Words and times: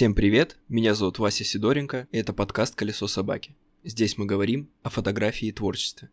Всем 0.00 0.14
привет, 0.14 0.56
меня 0.70 0.94
зовут 0.94 1.18
Вася 1.18 1.44
Сидоренко, 1.44 2.08
и 2.10 2.16
это 2.16 2.32
подкаст 2.32 2.74
«Колесо 2.74 3.06
собаки». 3.06 3.54
Здесь 3.84 4.16
мы 4.16 4.24
говорим 4.24 4.70
о 4.82 4.88
фотографии 4.88 5.48
и 5.48 5.52
творчестве. 5.52 6.08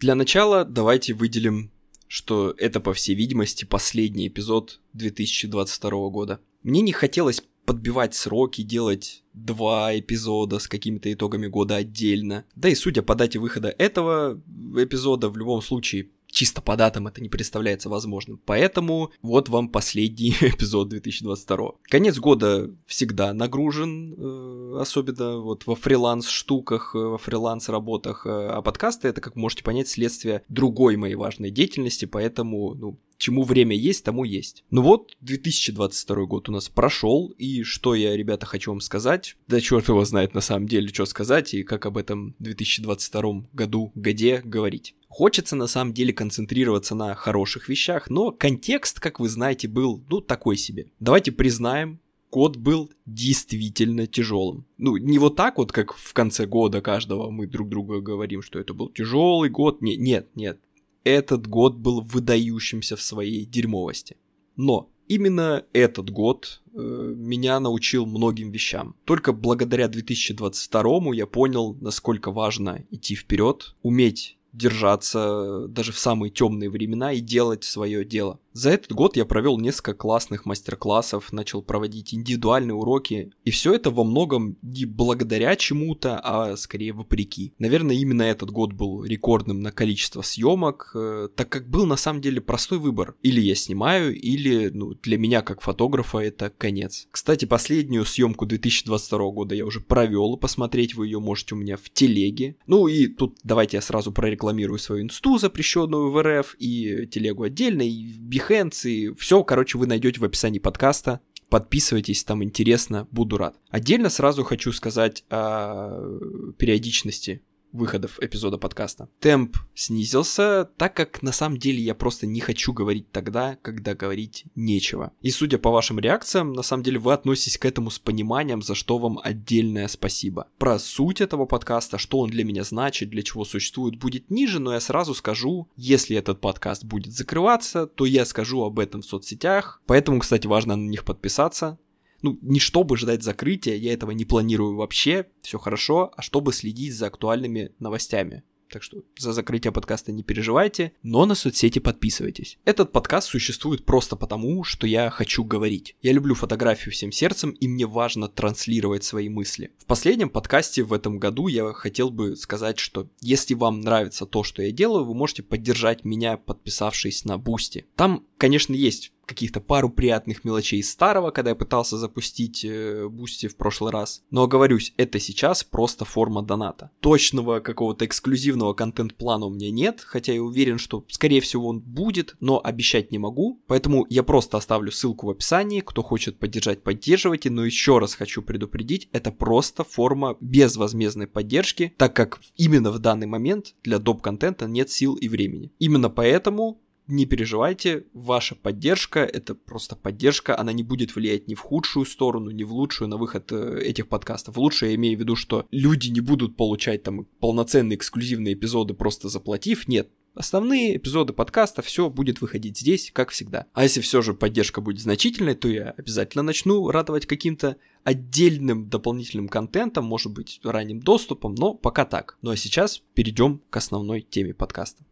Для 0.00 0.16
начала 0.16 0.64
давайте 0.64 1.14
выделим, 1.14 1.70
что 2.08 2.52
это, 2.58 2.80
по 2.80 2.92
всей 2.92 3.14
видимости, 3.14 3.64
последний 3.64 4.26
эпизод 4.26 4.80
2022 4.94 6.08
года. 6.10 6.40
Мне 6.64 6.80
не 6.80 6.90
хотелось 6.90 7.40
подбивать 7.66 8.16
сроки, 8.16 8.62
делать 8.62 9.22
два 9.32 9.96
эпизода 9.96 10.58
с 10.58 10.66
какими-то 10.66 11.12
итогами 11.12 11.46
года 11.46 11.76
отдельно. 11.76 12.46
Да 12.56 12.68
и 12.68 12.74
судя 12.74 13.02
по 13.02 13.14
дате 13.14 13.38
выхода 13.38 13.68
этого 13.68 14.42
эпизода, 14.76 15.28
в 15.28 15.36
любом 15.36 15.62
случае 15.62 16.08
чисто 16.36 16.60
по 16.60 16.76
датам 16.76 17.06
это 17.06 17.22
не 17.22 17.30
представляется 17.30 17.88
возможным. 17.88 18.38
Поэтому 18.44 19.10
вот 19.22 19.48
вам 19.48 19.70
последний 19.70 20.30
эпизод 20.42 20.90
2022. 20.90 21.72
Конец 21.84 22.18
года 22.18 22.70
всегда 22.84 23.32
нагружен, 23.32 24.14
э, 24.14 24.78
особенно 24.78 25.38
вот 25.38 25.66
во 25.66 25.74
фриланс-штуках, 25.74 26.94
э, 26.94 26.98
во 26.98 27.16
фриланс-работах. 27.16 28.26
Э, 28.26 28.48
а 28.48 28.60
подкасты 28.60 29.08
это, 29.08 29.22
как 29.22 29.34
можете 29.34 29.64
понять, 29.64 29.88
следствие 29.88 30.42
другой 30.50 30.96
моей 30.96 31.14
важной 31.14 31.50
деятельности, 31.50 32.04
поэтому, 32.04 32.74
ну, 32.74 32.98
чему 33.18 33.44
время 33.44 33.74
есть, 33.74 34.04
тому 34.04 34.24
есть. 34.24 34.64
Ну 34.70 34.82
вот, 34.82 35.16
2022 35.22 36.26
год 36.26 36.50
у 36.50 36.52
нас 36.52 36.68
прошел, 36.68 37.32
и 37.38 37.62
что 37.62 37.94
я, 37.94 38.14
ребята, 38.14 38.44
хочу 38.46 38.72
вам 38.72 38.80
сказать? 38.80 39.36
Да 39.48 39.58
черт 39.60 39.88
его 39.88 40.04
знает 40.04 40.34
на 40.34 40.42
самом 40.42 40.68
деле, 40.68 40.88
что 40.88 41.06
сказать, 41.06 41.54
и 41.54 41.62
как 41.62 41.86
об 41.86 41.96
этом 41.96 42.34
2022 42.40 43.46
году, 43.54 43.90
годе 43.94 44.42
говорить. 44.44 44.94
Хочется 45.16 45.56
на 45.56 45.66
самом 45.66 45.94
деле 45.94 46.12
концентрироваться 46.12 46.94
на 46.94 47.14
хороших 47.14 47.70
вещах, 47.70 48.10
но 48.10 48.32
контекст, 48.32 49.00
как 49.00 49.18
вы 49.18 49.30
знаете, 49.30 49.66
был, 49.66 50.04
ну, 50.10 50.20
такой 50.20 50.58
себе. 50.58 50.88
Давайте 51.00 51.32
признаем, 51.32 52.00
год 52.30 52.58
был 52.58 52.92
действительно 53.06 54.06
тяжелым. 54.06 54.66
Ну, 54.76 54.98
не 54.98 55.18
вот 55.18 55.34
так 55.34 55.56
вот, 55.56 55.72
как 55.72 55.94
в 55.94 56.12
конце 56.12 56.44
года 56.44 56.82
каждого 56.82 57.30
мы 57.30 57.46
друг 57.46 57.70
другу 57.70 58.02
говорим, 58.02 58.42
что 58.42 58.58
это 58.58 58.74
был 58.74 58.90
тяжелый 58.90 59.48
год. 59.48 59.80
Не, 59.80 59.96
нет, 59.96 60.28
нет. 60.34 60.60
Этот 61.02 61.46
год 61.46 61.76
был 61.76 62.02
выдающимся 62.02 62.94
в 62.94 63.00
своей 63.00 63.46
дерьмовости. 63.46 64.18
Но 64.56 64.90
именно 65.08 65.64
этот 65.72 66.10
год 66.10 66.60
э, 66.74 66.78
меня 67.16 67.58
научил 67.58 68.04
многим 68.04 68.50
вещам. 68.50 68.94
Только 69.06 69.32
благодаря 69.32 69.88
2022 69.88 71.14
я 71.14 71.26
понял, 71.26 71.74
насколько 71.80 72.30
важно 72.30 72.84
идти 72.90 73.14
вперед, 73.14 73.76
уметь 73.80 74.36
держаться 74.56 75.66
даже 75.68 75.92
в 75.92 75.98
самые 75.98 76.30
темные 76.30 76.70
времена 76.70 77.12
и 77.12 77.20
делать 77.20 77.64
свое 77.64 78.04
дело. 78.04 78.40
За 78.56 78.70
этот 78.70 78.92
год 78.92 79.18
я 79.18 79.26
провел 79.26 79.58
несколько 79.58 79.92
классных 79.92 80.46
мастер-классов, 80.46 81.30
начал 81.30 81.60
проводить 81.60 82.14
индивидуальные 82.14 82.74
уроки, 82.74 83.30
и 83.44 83.50
все 83.50 83.74
это 83.74 83.90
во 83.90 84.02
многом 84.02 84.56
не 84.62 84.86
благодаря 84.86 85.54
чему-то, 85.56 86.18
а 86.18 86.56
скорее 86.56 86.94
вопреки. 86.94 87.52
Наверное, 87.58 87.96
именно 87.96 88.22
этот 88.22 88.50
год 88.50 88.72
был 88.72 89.04
рекордным 89.04 89.60
на 89.60 89.72
количество 89.72 90.22
съемок, 90.22 90.90
э, 90.94 91.28
так 91.36 91.50
как 91.50 91.68
был 91.68 91.84
на 91.84 91.96
самом 91.96 92.22
деле 92.22 92.40
простой 92.40 92.78
выбор. 92.78 93.14
Или 93.20 93.42
я 93.42 93.54
снимаю, 93.54 94.18
или 94.18 94.70
ну, 94.70 94.94
для 94.94 95.18
меня 95.18 95.42
как 95.42 95.60
фотографа 95.60 96.20
это 96.20 96.48
конец. 96.48 97.08
Кстати, 97.10 97.44
последнюю 97.44 98.06
съемку 98.06 98.46
2022 98.46 99.18
года 99.32 99.54
я 99.54 99.66
уже 99.66 99.80
провел, 99.80 100.38
посмотреть 100.38 100.94
вы 100.94 101.08
ее 101.08 101.20
можете 101.20 101.56
у 101.56 101.58
меня 101.58 101.76
в 101.76 101.90
телеге. 101.90 102.56
Ну 102.66 102.88
и 102.88 103.06
тут 103.06 103.36
давайте 103.44 103.76
я 103.76 103.82
сразу 103.82 104.12
прорекламирую 104.12 104.78
свою 104.78 105.02
инсту, 105.02 105.36
запрещенную 105.36 106.10
в 106.10 106.22
РФ, 106.22 106.56
и 106.58 107.06
телегу 107.06 107.42
отдельно, 107.42 107.82
и 107.82 108.06
в 108.06 108.20
Behance, 108.48 108.88
и 108.88 109.14
все, 109.14 109.42
короче, 109.44 109.78
вы 109.78 109.86
найдете 109.86 110.20
в 110.20 110.24
описании 110.24 110.58
подкаста. 110.58 111.20
Подписывайтесь, 111.48 112.24
там 112.24 112.42
интересно, 112.42 113.06
буду 113.10 113.36
рад. 113.36 113.56
Отдельно 113.70 114.10
сразу 114.10 114.42
хочу 114.42 114.72
сказать 114.72 115.24
о 115.30 116.52
периодичности 116.58 117.42
выходов 117.76 118.18
эпизода 118.20 118.58
подкаста. 118.58 119.08
Темп 119.20 119.56
снизился, 119.74 120.68
так 120.76 120.94
как 120.94 121.22
на 121.22 121.32
самом 121.32 121.58
деле 121.58 121.80
я 121.80 121.94
просто 121.94 122.26
не 122.26 122.40
хочу 122.40 122.72
говорить 122.72 123.10
тогда, 123.12 123.56
когда 123.62 123.94
говорить 123.94 124.44
нечего. 124.54 125.12
И 125.22 125.30
судя 125.30 125.58
по 125.58 125.70
вашим 125.70 125.98
реакциям, 125.98 126.52
на 126.52 126.62
самом 126.62 126.82
деле 126.82 126.98
вы 126.98 127.12
относитесь 127.12 127.58
к 127.58 127.64
этому 127.64 127.90
с 127.90 127.98
пониманием, 127.98 128.62
за 128.62 128.74
что 128.74 128.98
вам 128.98 129.20
отдельное 129.22 129.88
спасибо. 129.88 130.48
Про 130.58 130.78
суть 130.78 131.20
этого 131.20 131.46
подкаста, 131.46 131.98
что 131.98 132.18
он 132.18 132.30
для 132.30 132.44
меня 132.44 132.64
значит, 132.64 133.10
для 133.10 133.22
чего 133.22 133.44
существует, 133.44 133.98
будет 133.98 134.30
ниже, 134.30 134.58
но 134.58 134.72
я 134.72 134.80
сразу 134.80 135.14
скажу, 135.14 135.68
если 135.76 136.16
этот 136.16 136.40
подкаст 136.40 136.84
будет 136.84 137.12
закрываться, 137.12 137.86
то 137.86 138.06
я 138.06 138.24
скажу 138.24 138.62
об 138.62 138.78
этом 138.78 139.02
в 139.02 139.06
соцсетях. 139.06 139.82
Поэтому, 139.86 140.20
кстати, 140.20 140.46
важно 140.46 140.76
на 140.76 140.88
них 140.88 141.04
подписаться 141.04 141.78
ну, 142.22 142.38
не 142.42 142.60
чтобы 142.60 142.96
ждать 142.96 143.22
закрытия, 143.22 143.74
я 143.74 143.92
этого 143.92 144.10
не 144.10 144.24
планирую 144.24 144.76
вообще, 144.76 145.26
все 145.42 145.58
хорошо, 145.58 146.12
а 146.16 146.22
чтобы 146.22 146.52
следить 146.52 146.94
за 146.94 147.06
актуальными 147.06 147.72
новостями. 147.78 148.42
Так 148.70 148.82
что 148.82 149.02
за 149.16 149.32
закрытие 149.32 149.72
подкаста 149.72 150.12
не 150.12 150.22
переживайте, 150.22 150.92
но 151.02 151.24
на 151.24 151.34
соцсети 151.34 151.78
подписывайтесь. 151.78 152.58
Этот 152.64 152.92
подкаст 152.92 153.28
существует 153.28 153.84
просто 153.84 154.16
потому, 154.16 154.64
что 154.64 154.86
я 154.86 155.10
хочу 155.10 155.44
говорить. 155.44 155.96
Я 156.02 156.12
люблю 156.12 156.34
фотографию 156.34 156.92
всем 156.92 157.12
сердцем, 157.12 157.50
и 157.50 157.68
мне 157.68 157.86
важно 157.86 158.28
транслировать 158.28 159.04
свои 159.04 159.28
мысли. 159.28 159.72
В 159.78 159.86
последнем 159.86 160.30
подкасте 160.30 160.82
в 160.82 160.92
этом 160.92 161.18
году 161.18 161.46
я 161.48 161.72
хотел 161.72 162.10
бы 162.10 162.36
сказать, 162.36 162.78
что 162.78 163.08
если 163.20 163.54
вам 163.54 163.80
нравится 163.80 164.26
то, 164.26 164.42
что 164.42 164.62
я 164.62 164.72
делаю, 164.72 165.04
вы 165.04 165.14
можете 165.14 165.42
поддержать 165.42 166.04
меня, 166.04 166.36
подписавшись 166.36 167.24
на 167.24 167.38
Boosty. 167.38 167.86
Там, 167.94 168.26
конечно, 168.36 168.74
есть 168.74 169.12
каких-то 169.26 169.60
пару 169.60 169.90
приятных 169.90 170.44
мелочей 170.44 170.80
из 170.80 170.90
старого, 170.90 171.30
когда 171.30 171.50
я 171.50 171.56
пытался 171.56 171.98
запустить 171.98 172.64
э, 172.64 173.08
Boosty 173.08 173.48
в 173.48 173.56
прошлый 173.56 173.92
раз. 173.92 174.22
Но 174.30 174.44
оговорюсь, 174.44 174.94
это 174.96 175.18
сейчас 175.18 175.64
просто 175.64 176.04
форма 176.04 176.42
доната. 176.42 176.90
Точного 177.00 177.60
какого-то 177.60 178.06
эксклюзивного 178.06 178.72
контент-плана 178.72 179.46
у 179.46 179.50
меня 179.50 179.70
нет, 179.70 180.00
хотя 180.00 180.32
я 180.32 180.42
уверен, 180.42 180.78
что 180.78 181.04
скорее 181.08 181.40
всего 181.40 181.68
он 181.68 181.80
будет, 181.80 182.36
но 182.40 182.60
обещать 182.62 183.10
не 183.10 183.18
могу. 183.18 183.60
Поэтому 183.66 184.06
я 184.08 184.22
просто 184.22 184.56
оставлю 184.56 184.92
ссылку 184.92 185.26
в 185.26 185.30
описании, 185.30 185.80
кто 185.80 186.02
хочет 186.02 186.38
поддержать, 186.38 186.82
поддерживайте. 186.82 187.50
Но 187.50 187.64
еще 187.64 187.98
раз 187.98 188.14
хочу 188.14 188.42
предупредить, 188.42 189.08
это 189.12 189.32
просто 189.32 189.84
форма 189.84 190.36
безвозмездной 190.40 191.26
поддержки, 191.26 191.92
так 191.96 192.14
как 192.14 192.40
именно 192.56 192.90
в 192.90 192.98
данный 192.98 193.26
момент 193.26 193.74
для 193.82 193.98
доп-контента 193.98 194.66
нет 194.66 194.90
сил 194.90 195.14
и 195.14 195.28
времени. 195.28 195.72
Именно 195.78 196.10
поэтому 196.10 196.80
не 197.08 197.26
переживайте, 197.26 198.04
ваша 198.12 198.54
поддержка, 198.54 199.20
это 199.20 199.54
просто 199.54 199.96
поддержка, 199.96 200.58
она 200.58 200.72
не 200.72 200.82
будет 200.82 201.14
влиять 201.14 201.48
ни 201.48 201.54
в 201.54 201.60
худшую 201.60 202.06
сторону, 202.06 202.50
ни 202.50 202.64
в 202.64 202.72
лучшую 202.72 203.08
на 203.08 203.16
выход 203.16 203.52
э, 203.52 203.80
этих 203.82 204.08
подкастов. 204.08 204.56
Лучше 204.56 204.86
я 204.86 204.94
имею 204.94 205.16
в 205.16 205.20
виду, 205.20 205.36
что 205.36 205.66
люди 205.70 206.08
не 206.08 206.20
будут 206.20 206.56
получать 206.56 207.02
там 207.02 207.26
полноценные 207.40 207.96
эксклюзивные 207.96 208.54
эпизоды, 208.54 208.94
просто 208.94 209.28
заплатив. 209.28 209.88
Нет, 209.88 210.10
Основные 210.34 210.98
эпизоды 210.98 211.32
подкаста, 211.32 211.80
все 211.80 212.10
будет 212.10 212.42
выходить 212.42 212.78
здесь, 212.78 213.10
как 213.10 213.30
всегда. 213.30 213.64
А 213.72 213.84
если 213.84 214.02
все 214.02 214.20
же 214.20 214.34
поддержка 214.34 214.82
будет 214.82 215.00
значительной, 215.00 215.54
то 215.54 215.66
я 215.66 215.94
обязательно 215.96 216.42
начну 216.42 216.90
радовать 216.90 217.24
каким-то 217.24 217.78
отдельным 218.04 218.90
дополнительным 218.90 219.48
контентом, 219.48 220.04
может 220.04 220.34
быть, 220.34 220.60
ранним 220.62 221.00
доступом, 221.00 221.54
но 221.54 221.72
пока 221.72 222.04
так. 222.04 222.36
Ну 222.42 222.50
а 222.50 222.56
сейчас 222.56 223.02
перейдем 223.14 223.62
к 223.70 223.78
основной 223.78 224.20
теме 224.20 224.52
подкаста 224.52 225.06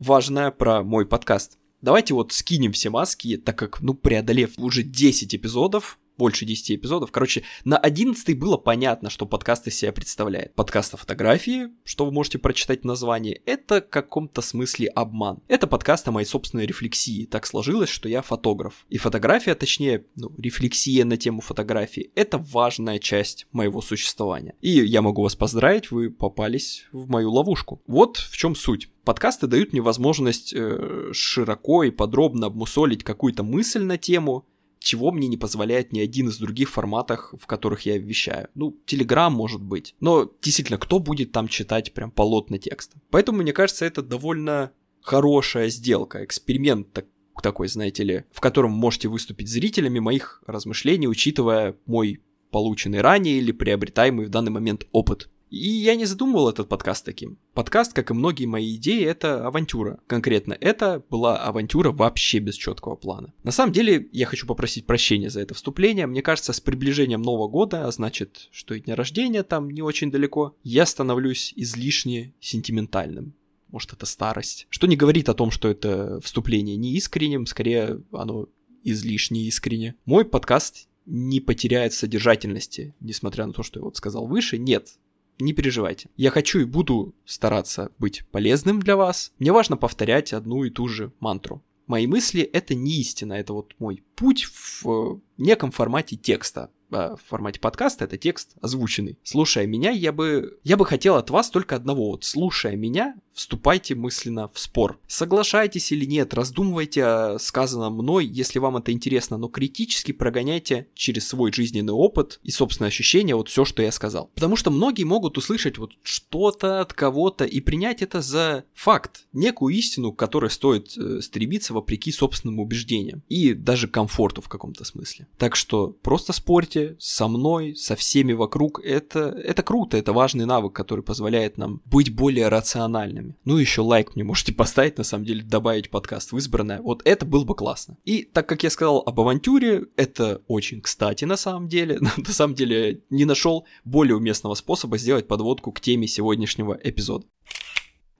важное 0.00 0.50
про 0.50 0.82
мой 0.82 1.06
подкаст. 1.06 1.58
Давайте 1.80 2.14
вот 2.14 2.32
скинем 2.32 2.72
все 2.72 2.90
маски, 2.90 3.36
так 3.36 3.56
как, 3.56 3.80
ну, 3.80 3.94
преодолев 3.94 4.58
уже 4.58 4.82
10 4.82 5.34
эпизодов, 5.34 5.99
больше 6.20 6.44
10 6.44 6.72
эпизодов. 6.72 7.12
Короче, 7.12 7.44
на 7.64 7.78
11 7.78 8.38
было 8.38 8.58
понятно, 8.58 9.08
что 9.08 9.24
подкаст 9.24 9.66
из 9.68 9.76
себя 9.76 9.90
представляет. 9.90 10.54
Подкаст 10.54 10.92
о 10.92 10.98
фотографии, 10.98 11.70
что 11.82 12.04
вы 12.04 12.12
можете 12.12 12.38
прочитать 12.38 12.82
в 12.82 12.84
названии, 12.84 13.40
это 13.46 13.80
в 13.80 13.88
каком-то 13.88 14.42
смысле 14.42 14.88
обман. 14.88 15.40
Это 15.48 15.66
подкаст 15.66 16.06
о 16.08 16.10
моей 16.10 16.26
собственной 16.26 16.66
рефлексии. 16.66 17.24
Так 17.24 17.46
сложилось, 17.46 17.88
что 17.88 18.06
я 18.06 18.20
фотограф. 18.20 18.84
И 18.90 18.98
фотография, 18.98 19.54
точнее, 19.54 20.04
ну, 20.14 20.30
рефлексия 20.36 21.06
на 21.06 21.16
тему 21.16 21.40
фотографии, 21.40 22.10
это 22.14 22.36
важная 22.36 22.98
часть 22.98 23.46
моего 23.52 23.80
существования. 23.80 24.56
И 24.60 24.72
я 24.72 25.00
могу 25.00 25.22
вас 25.22 25.34
поздравить, 25.34 25.90
вы 25.90 26.10
попались 26.10 26.84
в 26.92 27.08
мою 27.08 27.32
ловушку. 27.32 27.80
Вот 27.86 28.18
в 28.18 28.36
чем 28.36 28.54
суть. 28.54 28.90
Подкасты 29.04 29.46
дают 29.46 29.72
мне 29.72 29.80
возможность 29.80 30.52
э, 30.54 31.12
широко 31.14 31.82
и 31.82 31.90
подробно 31.90 32.48
обмусолить 32.48 33.04
какую-то 33.04 33.42
мысль 33.42 33.82
на 33.82 33.96
тему, 33.96 34.44
чего 34.80 35.12
мне 35.12 35.28
не 35.28 35.36
позволяет 35.36 35.92
ни 35.92 36.00
один 36.00 36.28
из 36.28 36.38
других 36.38 36.70
форматов, 36.70 37.32
в 37.38 37.46
которых 37.46 37.82
я 37.82 37.98
вещаю. 37.98 38.48
Ну, 38.54 38.76
Telegram 38.86 39.30
может 39.30 39.62
быть. 39.62 39.94
Но 40.00 40.32
действительно, 40.42 40.78
кто 40.78 40.98
будет 40.98 41.32
там 41.32 41.48
читать 41.48 41.92
прям 41.92 42.10
полотна 42.10 42.58
текста? 42.58 42.98
Поэтому, 43.10 43.42
мне 43.42 43.52
кажется, 43.52 43.84
это 43.84 44.02
довольно 44.02 44.72
хорошая 45.02 45.68
сделка, 45.68 46.24
эксперимент 46.24 46.92
так, 46.92 47.06
такой, 47.42 47.68
знаете 47.68 48.04
ли, 48.04 48.24
в 48.32 48.40
котором 48.40 48.72
можете 48.72 49.08
выступить 49.08 49.48
зрителями 49.48 49.98
моих 49.98 50.42
размышлений, 50.46 51.08
учитывая 51.08 51.76
мой 51.86 52.20
полученный 52.50 53.00
ранее 53.00 53.38
или 53.38 53.52
приобретаемый 53.52 54.26
в 54.26 54.30
данный 54.30 54.50
момент 54.50 54.86
опыт. 54.92 55.30
И 55.50 55.68
я 55.68 55.96
не 55.96 56.04
задумывал 56.04 56.48
этот 56.48 56.68
подкаст 56.68 57.04
таким. 57.04 57.36
Подкаст, 57.54 57.92
как 57.92 58.10
и 58.10 58.14
многие 58.14 58.46
мои 58.46 58.76
идеи, 58.76 59.04
это 59.04 59.46
авантюра. 59.46 59.98
Конкретно 60.06 60.56
это 60.60 61.02
была 61.10 61.38
авантюра 61.38 61.90
вообще 61.90 62.38
без 62.38 62.54
четкого 62.54 62.94
плана. 62.94 63.34
На 63.42 63.50
самом 63.50 63.72
деле, 63.72 64.08
я 64.12 64.26
хочу 64.26 64.46
попросить 64.46 64.86
прощения 64.86 65.28
за 65.28 65.40
это 65.40 65.54
вступление. 65.54 66.06
Мне 66.06 66.22
кажется, 66.22 66.52
с 66.52 66.60
приближением 66.60 67.22
Нового 67.22 67.48
года, 67.48 67.86
а 67.86 67.90
значит, 67.90 68.48
что 68.52 68.74
и 68.74 68.80
дня 68.80 68.94
рождения 68.94 69.42
там 69.42 69.70
не 69.70 69.82
очень 69.82 70.12
далеко, 70.12 70.54
я 70.62 70.86
становлюсь 70.86 71.52
излишне 71.56 72.32
сентиментальным 72.40 73.34
может 73.72 73.92
это 73.92 74.04
старость, 74.04 74.66
что 74.68 74.88
не 74.88 74.96
говорит 74.96 75.28
о 75.28 75.34
том, 75.34 75.52
что 75.52 75.68
это 75.68 76.20
вступление 76.22 76.76
не 76.76 76.94
искренним, 76.94 77.46
скорее 77.46 78.02
оно 78.10 78.48
излишне 78.82 79.42
искренне. 79.42 79.94
Мой 80.06 80.24
подкаст 80.24 80.88
не 81.06 81.40
потеряет 81.40 81.92
содержательности, 81.92 82.94
несмотря 82.98 83.46
на 83.46 83.52
то, 83.52 83.62
что 83.62 83.78
я 83.78 83.84
вот 83.84 83.96
сказал 83.96 84.26
выше. 84.26 84.58
Нет, 84.58 84.98
не 85.44 85.52
переживайте. 85.52 86.08
Я 86.16 86.30
хочу 86.30 86.60
и 86.60 86.64
буду 86.64 87.14
стараться 87.24 87.90
быть 87.98 88.24
полезным 88.30 88.80
для 88.80 88.96
вас. 88.96 89.32
Мне 89.38 89.52
важно 89.52 89.76
повторять 89.76 90.32
одну 90.32 90.64
и 90.64 90.70
ту 90.70 90.88
же 90.88 91.12
мантру. 91.20 91.62
Мои 91.86 92.06
мысли— 92.06 92.42
это 92.52 92.74
не 92.74 93.00
истина, 93.00 93.32
это 93.32 93.52
вот 93.52 93.74
мой 93.78 94.04
путь 94.14 94.46
в 94.82 95.20
неком 95.38 95.72
формате 95.72 96.16
текста. 96.16 96.70
А, 96.92 97.16
в 97.16 97.22
формате 97.28 97.60
подкаста, 97.60 98.04
это 98.04 98.16
текст 98.16 98.56
озвученный. 98.60 99.18
Слушая 99.22 99.66
меня, 99.66 99.90
я 99.90 100.12
бы, 100.12 100.58
я 100.64 100.76
бы 100.76 100.84
хотел 100.84 101.16
от 101.16 101.30
вас 101.30 101.50
только 101.50 101.76
одного. 101.76 102.10
Вот 102.10 102.24
слушая 102.24 102.76
меня, 102.76 103.14
вступайте 103.32 103.94
мысленно 103.94 104.50
в 104.52 104.58
спор. 104.58 104.98
Соглашайтесь 105.06 105.92
или 105.92 106.04
нет, 106.04 106.34
раздумывайте 106.34 107.04
о 107.04 107.38
сказанном 107.38 107.94
мной, 107.94 108.26
если 108.26 108.58
вам 108.58 108.76
это 108.76 108.92
интересно, 108.92 109.38
но 109.38 109.48
критически 109.48 110.12
прогоняйте 110.12 110.88
через 110.94 111.28
свой 111.28 111.52
жизненный 111.52 111.92
опыт 111.92 112.40
и 112.42 112.50
собственные 112.50 112.88
ощущения 112.88 113.34
вот 113.34 113.48
все, 113.48 113.64
что 113.64 113.82
я 113.82 113.92
сказал. 113.92 114.30
Потому 114.34 114.56
что 114.56 114.70
многие 114.70 115.04
могут 115.04 115.38
услышать 115.38 115.78
вот 115.78 115.92
что-то 116.02 116.80
от 116.80 116.92
кого-то 116.92 117.44
и 117.44 117.60
принять 117.60 118.02
это 118.02 118.20
за 118.20 118.64
факт, 118.74 119.26
некую 119.32 119.74
истину, 119.74 120.12
к 120.12 120.18
которой 120.18 120.50
стоит 120.50 120.96
э, 120.96 121.20
стремиться 121.20 121.72
вопреки 121.72 122.12
собственным 122.12 122.58
убеждениям 122.58 123.22
и 123.28 123.54
даже 123.54 123.88
комфорту 123.88 124.42
в 124.42 124.48
каком-то 124.48 124.84
смысле. 124.84 125.28
Так 125.38 125.56
что 125.56 125.88
просто 126.02 126.32
спорьте, 126.32 126.79
вместе, 126.80 126.96
со 126.98 127.28
мной, 127.28 127.76
со 127.76 127.96
всеми 127.96 128.32
вокруг, 128.32 128.80
это, 128.84 129.20
это 129.20 129.62
круто, 129.62 129.96
это 129.96 130.12
важный 130.12 130.46
навык, 130.46 130.72
который 130.72 131.02
позволяет 131.02 131.58
нам 131.58 131.80
быть 131.84 132.14
более 132.14 132.48
рациональными. 132.48 133.36
Ну, 133.44 133.56
еще 133.56 133.82
лайк 133.82 134.14
мне 134.14 134.24
можете 134.24 134.52
поставить, 134.60 134.98
на 134.98 135.04
самом 135.04 135.24
деле, 135.24 135.42
добавить 135.42 135.90
подкаст 135.90 136.32
в 136.32 136.38
избранное. 136.38 136.80
Вот 136.80 137.02
это 137.04 137.26
было 137.26 137.44
бы 137.44 137.54
классно. 137.54 137.96
И 138.04 138.22
так 138.22 138.48
как 138.48 138.62
я 138.62 138.70
сказал 138.70 139.02
об 139.04 139.20
авантюре, 139.20 139.86
это 139.96 140.42
очень 140.48 140.80
кстати 140.80 141.24
на 141.24 141.36
самом 141.36 141.68
деле. 141.68 141.98
на 142.16 142.32
самом 142.32 142.54
деле 142.54 143.02
не 143.10 143.24
нашел 143.24 143.66
более 143.84 144.16
уместного 144.16 144.54
способа 144.54 144.98
сделать 144.98 145.28
подводку 145.28 145.72
к 145.72 145.80
теме 145.80 146.06
сегодняшнего 146.06 146.78
эпизода. 146.82 147.26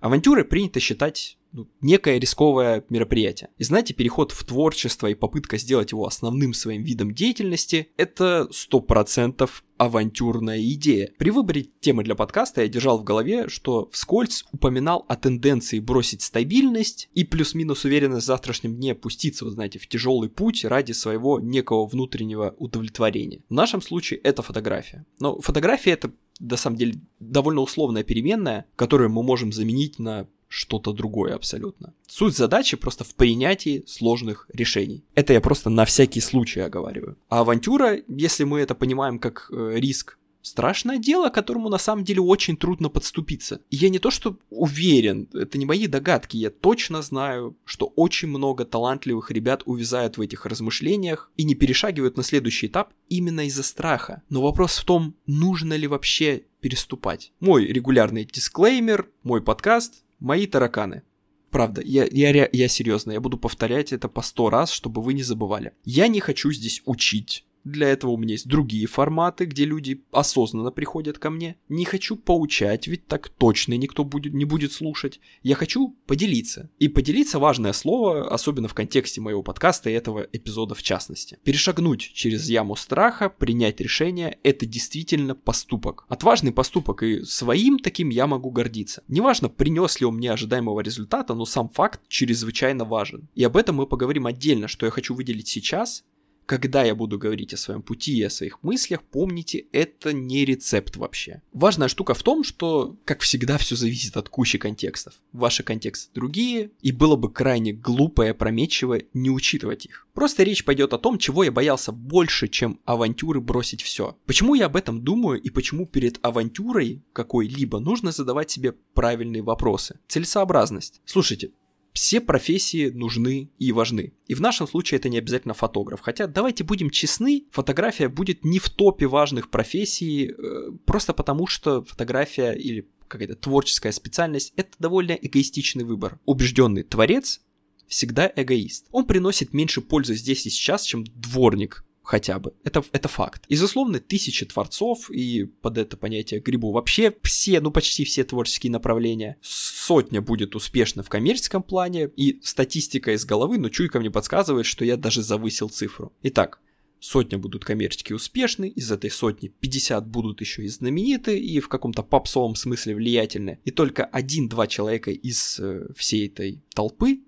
Авантюры 0.01 0.45
принято 0.45 0.81
считать 0.81 1.37
ну, 1.53 1.69
некое 1.81 2.19
рисковое 2.19 2.85
мероприятие. 2.89 3.51
И 3.59 3.65
знаете, 3.65 3.95
переход 3.95 4.33
в 4.33 4.45
творчество 4.45 5.07
и 5.07 5.15
попытка 5.15 5.59
сделать 5.59 5.93
его 5.93 6.07
основным 6.07 6.55
своим 6.55 6.83
видом 6.83 7.13
деятельности– 7.13 7.89
это 7.97 8.49
100% 8.51 9.49
авантюрная 9.79 10.61
идея. 10.61 11.11
При 11.19 11.31
выборе 11.31 11.67
темы 11.81 12.05
для 12.05 12.15
подкаста 12.15 12.61
я 12.63 12.69
держал 12.69 12.99
в 12.99 13.05
голове, 13.05 13.49
что 13.49 13.89
вскользь 13.93 14.45
упоминал 14.53 15.07
о 15.09 15.17
тенденции 15.17 15.81
бросить 15.81 16.23
стабильность 16.23 17.09
и 17.15 17.25
плюс-минус 17.25 17.85
уверенность 17.85 18.25
в 18.25 18.27
завтрашнем 18.27 18.77
дне 18.77 18.95
пуститься, 18.95 19.45
вы 19.45 19.53
знаете, 19.53 19.79
в 19.79 19.89
тяжелый 19.89 20.29
путь 20.29 20.65
ради 20.65 20.93
своего 20.93 21.41
некого 21.41 21.87
внутреннего 21.87 22.55
удовлетворения. 22.59 23.41
В 23.49 23.55
нашем 23.55 23.81
случае 23.81 24.21
это 24.21 24.43
фотография. 24.43 25.07
Но 25.19 25.41
фотография 25.41 25.93
это 25.93 26.13
на 26.41 26.57
самом 26.57 26.77
деле 26.77 26.95
довольно 27.19 27.61
условная 27.61 28.03
переменная, 28.03 28.67
которую 28.77 29.11
мы 29.11 29.23
можем 29.23 29.53
заменить 29.53 29.99
на 29.99 30.27
что-то 30.51 30.93
другое 30.93 31.35
абсолютно. 31.35 31.95
Суть 32.09 32.37
задачи 32.37 32.77
просто 32.77 33.05
в 33.05 33.15
принятии 33.15 33.85
сложных 33.87 34.47
решений. 34.53 35.05
Это 35.15 35.33
я 35.33 35.41
просто 35.41 35.71
на 35.71 35.85
всякий 35.85 36.21
случай 36.21 36.61
оговариваю. 36.61 37.17
А 37.29 37.41
авантюра, 37.41 37.99
если 38.09 38.45
мы 38.45 38.61
это 38.61 38.75
понимаем 38.75 39.19
как 39.21 39.49
э, 39.53 39.75
риск, 39.77 40.19
Страшное 40.43 40.99
дело, 40.99 41.29
к 41.29 41.35
которому 41.35 41.69
на 41.69 41.77
самом 41.77 42.03
деле 42.03 42.23
очень 42.23 42.57
трудно 42.57 42.89
подступиться. 42.89 43.61
И 43.69 43.77
я 43.77 43.91
не 43.91 43.99
то 43.99 44.11
что 44.11 44.39
уверен, 44.49 45.29
это 45.35 45.59
не 45.59 45.67
мои 45.67 45.87
догадки, 45.87 46.39
я 46.39 46.49
точно 46.51 47.03
знаю, 47.03 47.57
что 47.67 47.93
очень 47.95 48.29
много 48.29 48.65
талантливых 48.65 49.31
ребят 49.31 49.63
увязают 49.67 50.17
в 50.17 50.23
этих 50.23 50.47
размышлениях 50.47 51.31
и 51.37 51.45
не 51.45 51.55
перешагивают 51.55 52.17
на 52.17 52.23
следующий 52.23 52.69
этап 52.69 52.95
именно 53.11 53.47
из-за 53.47 53.63
страха. 53.63 54.23
Но 54.31 54.41
вопрос 54.41 54.79
в 54.79 54.85
том, 54.85 55.15
нужно 55.27 55.75
ли 55.75 55.87
вообще 55.87 56.45
переступать. 56.61 57.33
Мой 57.41 57.67
регулярный 57.67 58.25
дисклеймер, 58.25 59.11
мой 59.23 59.43
подкаст 59.43 60.05
мои 60.21 60.47
тараканы. 60.47 61.03
Правда, 61.51 61.83
я, 61.85 62.07
я, 62.11 62.49
я 62.53 62.69
серьезно, 62.69 63.11
я 63.11 63.21
буду 63.21 63.37
повторять 63.37 63.93
это 63.93 64.09
по 64.09 64.23
сто 64.23 64.51
раз, 64.51 64.71
чтобы 64.71 65.03
вы 65.03 65.15
не 65.15 65.25
забывали. 65.25 65.73
Я 65.85 66.07
не 66.07 66.21
хочу 66.21 66.53
здесь 66.53 66.81
учить 66.85 67.45
для 67.65 67.89
этого 67.89 68.13
у 68.13 68.17
меня 68.17 68.33
есть 68.33 68.49
другие 68.49 68.87
форматы, 68.87 69.45
где 69.45 69.65
люди 69.65 70.03
осознанно 70.11 70.71
приходят 70.71 71.19
ко 71.19 71.31
мне. 71.31 71.57
Не 71.69 71.85
хочу 71.85 72.17
поучать, 72.17 72.87
ведь 72.87 73.07
так 73.07 73.29
точно 73.29 73.75
никто 73.75 74.05
будет, 74.05 74.33
не 74.33 74.45
будет 74.45 74.73
слушать. 74.73 75.21
Я 75.43 75.55
хочу 75.55 75.97
поделиться. 76.07 76.71
И 76.79 76.89
поделиться 76.89 77.39
важное 77.39 77.73
слово, 77.73 78.29
особенно 78.33 78.69
в 78.69 78.75
контексте 78.75 79.21
моего 79.21 79.43
подкаста 79.43 79.91
и 79.91 79.95
этого 79.95 80.27
эпизода 80.33 80.75
в 80.75 80.83
частности. 80.83 81.39
Перешагнуть 81.45 82.01
через 82.01 82.49
яму 82.49 82.77
страха, 82.77 83.29
принять 83.29 83.81
решение– 83.81 84.39
это 84.43 84.67
действительно 84.67 85.35
поступок. 85.35 86.05
Отважный 86.09 86.53
поступок, 86.53 87.03
и 87.03 87.23
своим 87.25 87.79
таким 87.79 88.09
я 88.09 88.27
могу 88.27 88.51
гордиться. 88.51 89.03
Неважно, 89.09 89.49
принес 89.49 90.01
ли 90.01 90.07
он 90.07 90.17
мне 90.17 90.33
ожидаемого 90.33 90.81
результата, 90.81 91.35
но 91.35 91.45
сам 91.45 91.69
факт 91.69 92.01
чрезвычайно 92.09 92.85
важен. 92.85 93.29
И 93.35 93.45
об 93.45 93.57
этом 93.57 93.77
мы 93.77 93.87
поговорим 93.87 94.27
отдельно, 94.27 94.69
что 94.69 94.87
я 94.87 94.93
хочу 94.93 95.15
выделить 95.15 95.49
сейчас– 95.49 96.05
когда 96.51 96.83
я 96.83 96.97
буду 96.97 97.17
говорить 97.17 97.55
о 97.55 97.57
своем 97.57 97.81
пути 97.81 98.19
и 98.19 98.25
о 98.25 98.29
своих 98.29 98.61
мыслях, 98.65 99.05
помните, 99.05 99.67
это 99.71 100.13
не 100.13 100.45
рецепт 100.45 100.97
вообще. 100.97 101.43
Важная 101.53 101.87
штука 101.87 102.13
в 102.13 102.25
том, 102.25 102.43
что, 102.43 102.97
как 103.05 103.21
всегда, 103.21 103.57
все 103.57 103.77
зависит 103.77 104.17
от 104.17 104.29
кучи 104.29 104.59
контекстов. 104.59 105.15
Ваши 105.33 105.63
контексты 105.63 106.11
другие, 106.13 106.73
и 106.83 106.91
было 106.91 107.15
бы 107.15 107.33
крайне 107.33 107.73
глупо 107.73 108.23
и 108.27 108.31
опрометчиво 108.31 108.99
не 109.15 109.31
учитывать 109.31 109.87
их. 109.87 110.09
Просто 110.13 110.43
речь 110.43 110.65
пойдет 110.65 110.93
о 110.93 110.99
том, 110.99 111.19
чего 111.19 111.45
я 111.45 111.53
боялся 111.53 111.93
больше, 111.93 112.49
чем 112.49 112.81
авантюры 112.85 113.41
бросить 113.41 113.83
все. 113.83 114.17
Почему 114.27 114.57
я 114.57 114.67
об 114.67 114.75
этом 114.75 115.05
думаю 115.05 115.41
и 115.41 115.51
почему 115.51 115.87
перед 115.87 116.19
авантюрой 116.21 117.05
какой-либо 117.13 117.79
нужно 117.79 118.11
задавать 118.11 118.51
себе 118.51 118.73
правильные 118.93 119.43
вопросы. 119.43 120.01
Целесообразность. 120.09 121.01
Слушайте, 121.05 121.53
все 121.93 122.21
профессии 122.21 122.91
нужны 122.91 123.51
и 123.59 123.73
важны. 123.73 124.13
И 124.27 124.35
в 124.35 124.41
нашем 124.41 124.69
случае 124.69 124.99
это 124.99 125.09
не 125.09 125.19
обязательно 125.19 125.55
фотограф. 125.55 126.01
Хотя 126.01 126.27
давайте 126.27 126.65
будем 126.65 126.91
честны, 126.91 127.47
фотография 127.51 128.09
будет 128.09 128.45
не 128.45 128.59
в 128.59 128.69
топе 128.71 129.07
важных 129.07 129.51
профессий, 129.51 130.31
э, 130.31 130.71
просто 130.85 131.13
потому 131.13 131.47
что 131.47 131.83
фотография 131.83 132.53
или 132.53 132.89
какая-то 133.09 133.35
творческая 133.35 133.93
специальность– 133.93 134.53
это 134.57 134.71
довольно 134.79 135.13
эгоистичный 135.13 135.85
выбор. 135.85 136.21
Убежденный 136.27 136.85
творец 136.85 137.41
всегда 137.89 138.33
эгоист. 138.35 138.87
Он 138.93 139.05
приносит 139.05 139.53
меньше 139.53 139.81
пользы 139.81 140.15
здесь 140.15 140.47
и 140.47 140.51
сейчас, 140.51 140.85
чем 140.85 141.05
дворник 141.05 141.85
хотя 142.11 142.41
бы. 142.41 142.55
Это, 142.65 142.83
это 142.91 143.07
факт. 143.07 143.45
Из 143.49 143.63
условно 143.63 144.01
тысячи 144.01 144.45
творцов, 144.45 145.13
и 145.13 145.45
под 145.45 145.79
это 145.79 145.97
понятие 145.97 146.41
грибу 146.41 146.73
вообще 146.73 147.15
все, 147.23 147.61
ну 147.61 147.71
почти 147.71 148.05
все 148.05 148.25
творческие 148.25 148.73
направления. 148.73 149.37
Сотня 149.43 150.21
будет 150.21 150.57
успешна 150.57 151.05
в 151.05 151.09
коммерческом 151.09 151.63
плане, 151.63 152.11
и 152.17 152.41
статистика 152.43 153.13
из 153.13 153.25
головы, 153.25 153.59
но 153.59 153.69
чуйка 153.69 154.01
мне 154.01 154.11
подсказывает, 154.11 154.67
что 154.67 154.85
я 154.85 154.97
даже 154.97 155.23
завысил 155.23 155.69
цифру. 155.69 156.13
Итак, 156.25 156.61
сотня 156.99 157.39
будут 157.39 157.65
коммерчески 157.65 158.13
успешны, 158.13 158.69
из 158.69 158.91
этой 158.91 159.09
сотни 159.09 159.47
50 159.47 160.05
будут 160.09 160.41
еще 160.41 160.65
и 160.65 160.69
знамениты 160.69 161.39
и 161.39 161.61
в 161.61 161.69
каком-то 161.69 162.03
попсовом 162.03 162.57
смысле 162.57 162.97
влиятельны, 162.97 163.61
и 163.65 163.71
только 163.71 164.05
один-два 164.05 164.67
человека 164.67 165.13
из 165.13 165.61
э, 165.61 165.87
всей 165.95 166.27
этой 166.27 166.61
толпы 166.75 167.21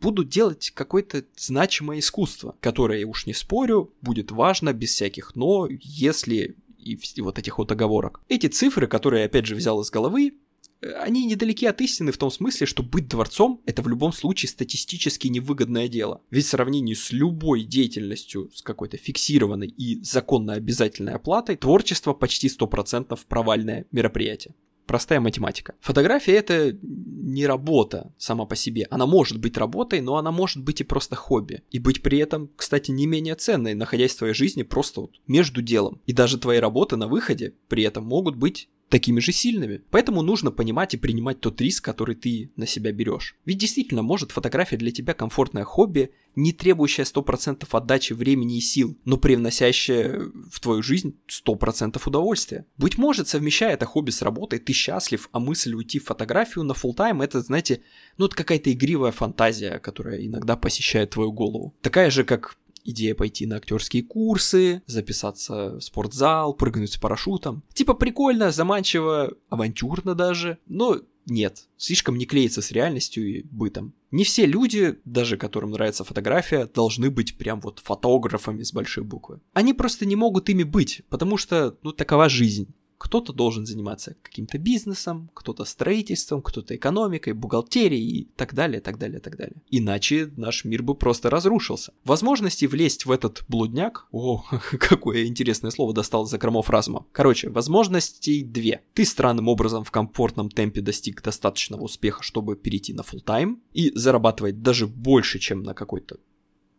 буду 0.00 0.24
делать 0.24 0.70
какое-то 0.74 1.24
значимое 1.36 1.98
искусство, 1.98 2.56
которое, 2.60 3.04
уж 3.06 3.26
не 3.26 3.34
спорю, 3.34 3.92
будет 4.00 4.30
важно 4.30 4.72
без 4.72 4.90
всяких 4.90 5.34
«но», 5.34 5.68
«если» 5.68 6.56
и 6.78 6.98
вот 7.20 7.38
этих 7.38 7.58
вот 7.58 7.70
оговорок. 7.70 8.20
Эти 8.28 8.46
цифры, 8.46 8.86
которые 8.86 9.20
я 9.20 9.26
опять 9.26 9.46
же 9.46 9.54
взял 9.54 9.80
из 9.80 9.90
головы, 9.90 10.34
э, 10.80 10.90
они 10.92 11.26
недалеки 11.26 11.66
от 11.66 11.80
истины 11.80 12.12
в 12.12 12.18
том 12.18 12.30
смысле, 12.30 12.66
что 12.66 12.82
быть 12.82 13.08
дворцом– 13.08 13.60
это 13.66 13.82
в 13.82 13.88
любом 13.88 14.12
случае 14.12 14.48
статистически 14.48 15.28
невыгодное 15.28 15.88
дело. 15.88 16.22
Ведь 16.30 16.46
в 16.46 16.48
сравнении 16.48 16.94
с 16.94 17.12
любой 17.12 17.64
деятельностью, 17.64 18.50
с 18.54 18.62
какой-то 18.62 18.96
фиксированной 18.96 19.68
и 19.68 20.02
законно 20.02 20.54
обязательной 20.54 21.14
оплатой, 21.14 21.56
творчество 21.56 22.14
почти 22.14 22.48
100% 22.48 23.18
провальное 23.28 23.84
мероприятие 23.92 24.54
простая 24.88 25.20
математика. 25.20 25.74
Фотография 25.80 26.32
это 26.32 26.76
не 26.82 27.46
работа 27.46 28.12
сама 28.18 28.46
по 28.46 28.56
себе. 28.56 28.88
Она 28.90 29.06
может 29.06 29.38
быть 29.38 29.56
работой, 29.56 30.00
но 30.00 30.16
она 30.16 30.32
может 30.32 30.64
быть 30.64 30.80
и 30.80 30.84
просто 30.84 31.14
хобби. 31.14 31.62
И 31.70 31.78
быть 31.78 32.02
при 32.02 32.18
этом, 32.18 32.50
кстати, 32.56 32.90
не 32.90 33.06
менее 33.06 33.36
ценной, 33.36 33.74
находясь 33.74 34.14
в 34.14 34.18
твоей 34.18 34.34
жизни 34.34 34.62
просто 34.64 35.02
вот 35.02 35.12
между 35.28 35.62
делом. 35.62 36.00
И 36.06 36.12
даже 36.12 36.38
твои 36.38 36.58
работы 36.58 36.96
на 36.96 37.06
выходе 37.06 37.54
при 37.68 37.84
этом 37.84 38.04
могут 38.04 38.34
быть 38.34 38.68
такими 38.88 39.20
же 39.20 39.32
сильными. 39.32 39.82
Поэтому 39.90 40.22
нужно 40.22 40.50
понимать 40.50 40.94
и 40.94 40.96
принимать 40.96 41.40
тот 41.40 41.60
риск, 41.60 41.84
который 41.84 42.14
ты 42.14 42.50
на 42.56 42.66
себя 42.66 42.92
берешь. 42.92 43.36
Ведь 43.44 43.58
действительно, 43.58 44.02
может 44.02 44.32
фотография 44.32 44.76
для 44.76 44.90
тебя 44.90 45.14
комфортное 45.14 45.64
хобби, 45.64 46.10
не 46.34 46.52
требующее 46.52 47.04
100% 47.04 47.66
отдачи 47.70 48.12
времени 48.12 48.58
и 48.58 48.60
сил, 48.60 48.96
но 49.04 49.16
привносящее 49.16 50.30
в 50.50 50.60
твою 50.60 50.82
жизнь 50.82 51.16
100% 51.28 52.00
удовольствия. 52.06 52.64
Быть 52.76 52.96
может, 52.96 53.28
совмещая 53.28 53.74
это 53.74 53.86
хобби 53.86 54.10
с 54.10 54.22
работой, 54.22 54.58
ты 54.58 54.72
счастлив, 54.72 55.28
а 55.32 55.40
мысль 55.40 55.74
уйти 55.74 55.98
в 55.98 56.04
фотографию 56.04 56.64
на 56.64 56.72
full 56.72 56.94
тайм 56.94 57.22
это, 57.22 57.40
знаете, 57.40 57.82
ну 58.18 58.26
это 58.26 58.36
какая-то 58.36 58.72
игривая 58.72 59.12
фантазия, 59.12 59.78
которая 59.80 60.24
иногда 60.24 60.56
посещает 60.56 61.10
твою 61.10 61.32
голову. 61.32 61.74
Такая 61.82 62.10
же, 62.10 62.24
как 62.24 62.56
идея 62.90 63.14
пойти 63.14 63.46
на 63.46 63.56
актерские 63.56 64.02
курсы, 64.02 64.82
записаться 64.86 65.76
в 65.76 65.80
спортзал, 65.80 66.54
прыгнуть 66.54 66.92
с 66.92 66.96
парашютом. 66.96 67.62
Типа 67.72 67.94
прикольно, 67.94 68.50
заманчиво, 68.50 69.34
авантюрно 69.48 70.14
даже, 70.14 70.58
но 70.66 71.00
нет, 71.26 71.68
слишком 71.76 72.16
не 72.16 72.24
клеится 72.24 72.62
с 72.62 72.70
реальностью 72.70 73.28
и 73.28 73.42
бытом. 73.42 73.94
Не 74.10 74.24
все 74.24 74.46
люди, 74.46 74.98
даже 75.04 75.36
которым 75.36 75.72
нравится 75.72 76.02
фотография, 76.02 76.66
должны 76.66 77.10
быть 77.10 77.36
прям 77.36 77.60
вот 77.60 77.80
фотографами 77.80 78.62
с 78.62 78.72
большой 78.72 79.04
буквы. 79.04 79.40
Они 79.52 79.74
просто 79.74 80.06
не 80.06 80.16
могут 80.16 80.48
ими 80.48 80.62
быть, 80.62 81.02
потому 81.10 81.36
что, 81.36 81.76
ну, 81.82 81.92
такова 81.92 82.30
жизнь. 82.30 82.74
Кто-то 82.98 83.32
должен 83.32 83.64
заниматься 83.64 84.16
каким-то 84.22 84.58
бизнесом, 84.58 85.30
кто-то 85.34 85.64
строительством, 85.64 86.42
кто-то 86.42 86.74
экономикой, 86.74 87.32
бухгалтерией 87.32 88.22
и 88.22 88.28
так 88.36 88.54
далее, 88.54 88.80
так 88.80 88.98
далее, 88.98 89.20
так 89.20 89.36
далее. 89.36 89.56
Иначе 89.70 90.30
наш 90.36 90.64
мир 90.64 90.82
бы 90.82 90.94
просто 90.94 91.30
разрушился. 91.30 91.92
Возможности 92.04 92.66
влезть 92.66 93.06
в 93.06 93.10
этот 93.10 93.44
блудняк... 93.48 94.06
О, 94.10 94.44
какое 94.78 95.26
интересное 95.26 95.70
слово 95.70 95.94
достал 95.94 96.26
за 96.26 96.38
кромов 96.38 96.70
разума. 96.70 97.06
Короче, 97.12 97.48
возможностей 97.48 98.42
две. 98.42 98.82
Ты 98.94 99.04
странным 99.04 99.48
образом 99.48 99.84
в 99.84 99.90
комфортном 99.90 100.50
темпе 100.50 100.80
достиг 100.80 101.22
достаточного 101.22 101.82
успеха, 101.82 102.22
чтобы 102.22 102.56
перейти 102.56 102.92
на 102.92 103.02
full 103.02 103.20
тайм 103.20 103.62
и 103.72 103.92
зарабатывать 103.94 104.62
даже 104.62 104.86
больше, 104.86 105.38
чем 105.38 105.62
на 105.62 105.74
какой-то 105.74 106.18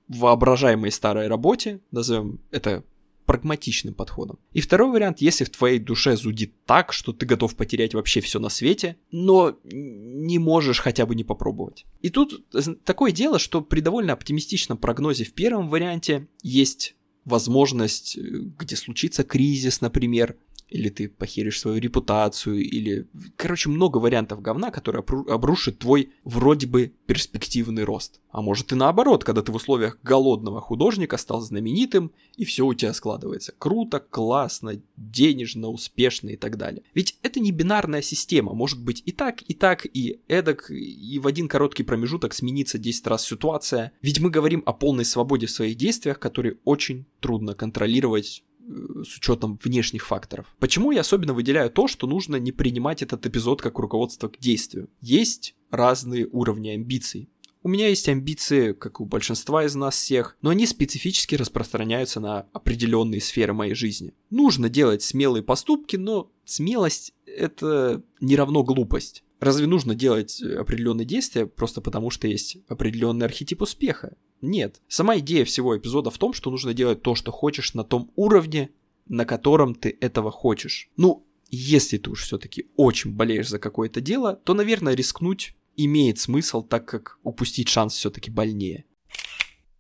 воображаемой 0.10 0.92
старой 0.92 1.28
работе, 1.28 1.80
назовем 1.92 2.40
это 2.52 2.84
прагматичным 3.30 3.94
подходом. 3.94 4.40
И 4.54 4.60
второй 4.60 4.90
вариант, 4.90 5.22
если 5.22 5.44
в 5.44 5.52
твоей 5.52 5.78
душе 5.78 6.18
зудит 6.18 6.66
так, 6.66 6.92
что 6.92 7.14
ты 7.14 7.28
готов 7.28 7.56
потерять 7.56 7.94
вообще 7.94 8.22
все 8.22 8.40
на 8.40 8.50
свете, 8.50 8.98
но 9.12 9.56
не 9.64 10.40
можешь 10.40 10.80
хотя 10.80 11.06
бы 11.06 11.14
не 11.14 11.24
попробовать. 11.24 11.86
И 12.02 12.10
тут 12.10 12.44
такое 12.86 13.12
дело, 13.12 13.38
что 13.38 13.62
при 13.62 13.82
довольно 13.82 14.14
оптимистичном 14.14 14.80
прогнозе 14.80 15.26
в 15.26 15.34
первом 15.34 15.70
варианте 15.70 16.28
есть 16.42 16.96
возможность, 17.24 18.18
э, 18.18 18.22
где 18.58 18.76
случится 18.76 19.24
кризис, 19.24 19.80
например, 19.82 20.36
или 20.70 20.90
ты 20.90 21.10
похеришь 21.10 21.60
свою 21.60 21.80
репутацию, 21.80 22.58
или... 22.58 23.08
Короче, 23.36 23.70
много 23.70 23.98
вариантов 23.98 24.42
говна, 24.42 24.72
которые 24.72 25.04
обрушат 25.28 25.80
твой 25.80 26.12
вроде 26.24 26.68
бы 26.68 26.94
перспективный 27.06 27.84
рост. 27.84 28.22
А 28.30 28.42
может 28.42 28.72
и 28.72 28.76
наоборот, 28.76 29.24
когда 29.24 29.42
ты 29.42 29.52
в 29.52 29.56
условиях 29.56 30.00
голодного 30.04 30.62
художника 30.62 31.18
стал 31.18 31.42
знаменитым, 31.42 32.12
и 32.38 32.46
все 32.46 32.66
у 32.66 32.74
тебя 32.74 32.94
складывается. 32.94 33.54
Круто, 33.58 34.00
классно, 34.00 34.82
денежно, 34.96 35.70
успешно 35.70 36.30
и 36.30 36.36
так 36.36 36.58
далее. 36.58 36.84
Ведь 36.94 37.18
это 37.24 37.40
не 37.40 37.52
бинарная 37.52 38.02
система, 38.02 38.54
может 38.54 38.84
быть 38.84 39.02
и 39.06 39.12
так, 39.12 39.42
и 39.48 39.54
так, 39.54 39.86
и 39.86 40.22
эдак, 40.28 40.70
и 40.70 41.20
в 41.20 41.26
один 41.26 41.48
короткий 41.48 41.84
промежуток 41.84 42.34
сменится 42.34 42.78
10 42.78 43.08
раз 43.08 43.26
ситуация. 43.26 43.92
Ведь 44.02 44.20
мы 44.20 44.30
говорим 44.30 44.62
о 44.66 44.74
полной 44.74 45.06
свободе 45.06 45.48
в 45.48 45.52
своих 45.52 45.76
действиях, 45.76 46.20
которые 46.20 46.58
очень 46.64 47.06
трудно 47.20 47.56
контролировать 47.56 48.44
с 48.70 49.18
учетом 49.18 49.60
внешних 49.64 50.06
факторов. 50.06 50.56
Почему 50.60 50.92
я 50.92 51.02
особенно 51.02 51.34
выделяю 51.34 51.70
то, 51.70 51.88
что 51.88 52.08
нужно 52.08 52.36
не 52.36 52.52
принимать 52.52 53.02
этот 53.02 53.26
эпизод 53.26 53.62
как 53.62 53.80
руководство 53.80 54.30
к 54.30 54.38
действию? 54.40 54.90
Есть 55.02 55.56
разные 55.72 56.28
уровни 56.28 56.70
амбиций. 56.70 57.30
У 57.62 57.68
меня 57.68 57.90
есть 57.90 58.08
амбиции, 58.08 58.72
как 58.72 59.02
у 59.02 59.06
большинства 59.06 59.66
из 59.66 59.76
нас 59.76 59.96
всех, 59.96 60.38
но 60.42 60.52
они 60.52 60.66
специфически 60.66 61.36
распространяются 61.36 62.22
на 62.22 62.48
определенные 62.54 63.20
сферы 63.20 63.54
моей 63.54 63.74
жизни. 63.74 64.14
Нужно 64.30 64.70
делать 64.70 65.02
смелые 65.02 65.44
поступки, 65.44 65.98
но 65.98 66.32
смелость 66.46 67.14
это 67.26 68.02
не 68.22 68.38
равно 68.38 68.64
глупость. 68.64 69.24
Разве 69.40 69.68
нужно 69.68 69.96
делать 69.96 70.42
определенные 70.42 71.06
действия 71.06 71.46
просто 71.46 71.82
потому, 71.82 72.10
что 72.10 72.28
есть 72.28 72.58
определенный 72.68 73.26
архетип 73.26 73.62
успеха? 73.62 74.18
Нет. 74.42 74.82
Сама 74.88 75.18
идея 75.20 75.46
всего 75.46 75.78
эпизода 75.78 76.12
в 76.12 76.18
том, 76.18 76.34
что 76.34 76.52
нужно 76.52 76.74
делать 76.74 77.02
то, 77.02 77.16
что 77.16 77.32
хочешь 77.32 77.74
на 77.74 77.84
том 77.84 78.12
уровне, 78.16 78.70
на 79.08 79.26
котором 79.26 79.76
ты 79.76 79.98
этого 80.02 80.32
хочешь. 80.32 80.90
Ну, 80.98 81.26
если 81.50 81.98
ты 81.98 82.10
уж 82.10 82.24
все-таки 82.24 82.68
очень 82.76 83.14
болеешь 83.14 83.50
за 83.50 83.60
какое-то 83.60 84.02
дело, 84.02 84.36
то, 84.36 84.54
наверное, 84.54 84.94
рискнуть 84.94 85.56
имеет 85.76 86.20
смысл, 86.20 86.62
так 86.62 86.86
как 86.86 87.20
упустить 87.24 87.70
шанс 87.70 87.94
все-таки 87.94 88.30
больнее. 88.30 88.86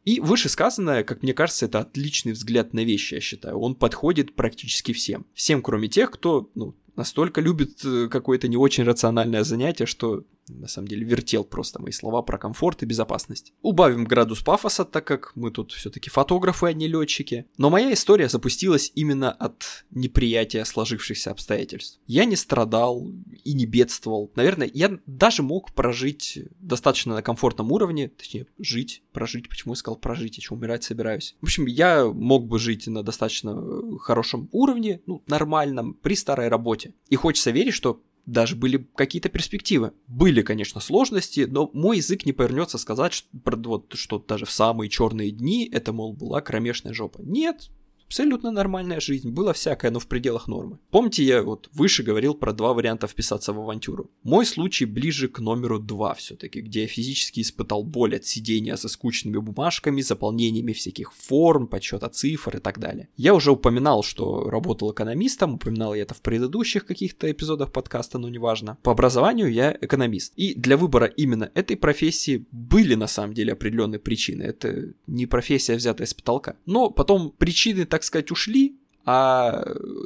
И 0.06 0.20
вышесказанное, 0.22 1.04
как 1.04 1.22
мне 1.22 1.34
кажется, 1.34 1.66
это 1.66 1.80
отличный 1.80 2.32
взгляд 2.32 2.74
на 2.74 2.84
вещи, 2.84 3.16
я 3.16 3.20
считаю. 3.20 3.60
Он 3.60 3.76
подходит 3.76 4.36
практически 4.36 4.94
всем. 4.94 5.26
Всем, 5.34 5.62
кроме 5.62 5.90
тех, 5.90 6.10
кто 6.10 6.50
ну, 6.56 6.76
настолько 7.00 7.42
любит 7.42 7.86
э, 7.86 8.08
какое-то 8.10 8.48
не 8.50 8.58
очень 8.58 8.84
рациональное 8.84 9.44
занятие, 9.44 9.86
что 9.86 10.24
на 10.50 10.68
самом 10.68 10.88
деле 10.88 11.06
вертел 11.06 11.44
просто 11.44 11.82
мои 11.82 11.92
слова 11.92 12.22
про 12.22 12.38
комфорт 12.38 12.84
и 12.84 12.86
безопасность. 12.86 13.54
Убавим 13.62 14.04
градус 14.04 14.42
пафоса, 14.42 14.86
так 14.86 15.06
как 15.06 15.32
мы 15.36 15.52
тут 15.52 15.72
все-таки 15.72 16.10
фотографы, 16.10 16.68
а 16.68 16.74
не 16.74 16.88
летчики. 16.88 17.46
Но 17.58 17.70
моя 17.70 17.94
история 17.94 18.30
запустилась 18.30 18.92
именно 18.96 19.32
от 19.32 19.86
неприятия 19.92 20.66
сложившихся 20.66 21.32
обстоятельств. 21.32 22.00
Я 22.08 22.26
не 22.26 22.36
страдал 22.36 23.08
и 23.44 23.54
не 23.54 23.66
бедствовал. 23.66 24.32
Наверное, 24.36 24.70
я 24.74 25.00
даже 25.06 25.44
мог 25.44 25.74
прожить 25.74 26.40
достаточно 26.60 27.16
на 27.16 27.22
комфортном 27.22 27.72
уровне, 27.72 28.10
точнее, 28.10 28.48
жить, 28.58 29.04
прожить, 29.12 29.50
почему 29.50 29.74
я 29.74 29.78
сказал 29.78 29.98
прожить, 29.98 30.38
я 30.38 30.44
что, 30.44 30.56
умирать 30.56 30.84
собираюсь. 30.84 31.36
В 31.42 31.46
общем, 31.46 31.66
я 31.66 32.06
мог 32.06 32.48
бы 32.48 32.60
жить 32.60 32.88
на 32.88 33.04
достаточно 33.04 33.52
э, 33.52 33.98
хорошем 34.00 34.50
уровне, 34.52 35.02
ну, 35.06 35.24
нормальном, 35.28 35.94
при 35.94 36.16
старой 36.16 36.48
работе. 36.48 36.94
И 37.10 37.16
хочется 37.16 37.52
верить, 37.52 37.74
что 37.74 38.02
даже 38.30 38.56
были 38.56 38.88
какие-то 38.96 39.30
перспективы. 39.30 39.94
Были, 40.08 40.42
конечно, 40.42 40.80
сложности, 40.80 41.48
но 41.50 41.70
мой 41.74 41.98
язык 41.98 42.26
не 42.26 42.34
повернется 42.34 42.78
сказать, 42.78 43.14
что, 43.14 43.28
вот, 43.44 43.94
что 43.96 44.20
даже 44.20 44.46
в 44.46 44.52
самые 44.52 44.90
черные 44.90 45.32
дни 45.32 45.68
это, 45.72 45.94
мол, 45.94 46.14
была 46.14 46.42
кромешная 46.42 46.94
жопа. 46.94 47.20
Нет, 47.22 47.70
абсолютно 48.10 48.50
нормальная 48.52 49.00
жизнь, 49.00 49.30
было 49.30 49.54
всякое, 49.54 49.92
но 49.92 50.00
в 50.00 50.08
пределах 50.08 50.48
нормы. 50.48 50.80
Помните, 50.90 51.24
я 51.24 51.44
вот 51.44 51.70
выше 51.74 52.02
говорил 52.02 52.34
про 52.34 52.54
два 52.54 52.74
варианта 52.74 53.08
вписаться 53.08 53.54
в 53.54 53.60
авантюру. 53.60 54.10
Мой 54.24 54.48
случай 54.48 54.86
ближе 54.86 55.28
к 55.28 55.40
номеру 55.40 55.80
два 55.80 56.16
все-таки, 56.16 56.62
где 56.62 56.82
я 56.82 56.88
физически 56.88 57.42
испытал 57.42 57.84
боль 57.84 58.16
от 58.16 58.26
сидения 58.26 58.78
за 58.78 58.90
скучными 58.90 59.38
бумажками, 59.38 60.02
заполнениями 60.02 60.74
всяких 60.74 61.14
форм, 61.14 61.68
подсчета 61.68 62.10
цифр 62.10 62.58
и 62.58 62.60
так 62.60 62.80
далее. 62.80 63.10
Я 63.16 63.36
уже 63.36 63.52
упоминал, 63.52 64.02
что 64.02 64.50
работал 64.50 64.92
экономистом, 64.92 65.54
упоминал 65.54 65.94
я 65.94 66.02
это 66.02 66.16
в 66.16 66.22
предыдущих 66.22 66.88
каких-то 66.88 67.32
эпизодах 67.32 67.72
подкаста, 67.72 68.18
но 68.18 68.28
неважно. 68.28 68.80
По 68.82 68.92
образованию 68.92 69.54
я 69.54 69.78
экономист. 69.82 70.34
И 70.36 70.56
для 70.56 70.78
выбора 70.78 71.06
именно 71.06 71.52
этой 71.54 71.78
профессии 71.78 72.48
были 72.52 72.96
на 72.96 73.08
самом 73.08 73.36
деле 73.36 73.54
определенные 73.54 74.00
причины. 74.00 74.42
Это 74.42 74.94
не 75.06 75.28
профессия, 75.28 75.76
взятая 75.76 76.08
с 76.08 76.16
потолка. 76.16 76.56
Но 76.66 76.90
потом 76.90 77.32
причины 77.38 77.86
так 77.86 77.99
так 78.00 78.06
сказать, 78.06 78.32
ушли, 78.32 78.78
а 79.06 79.66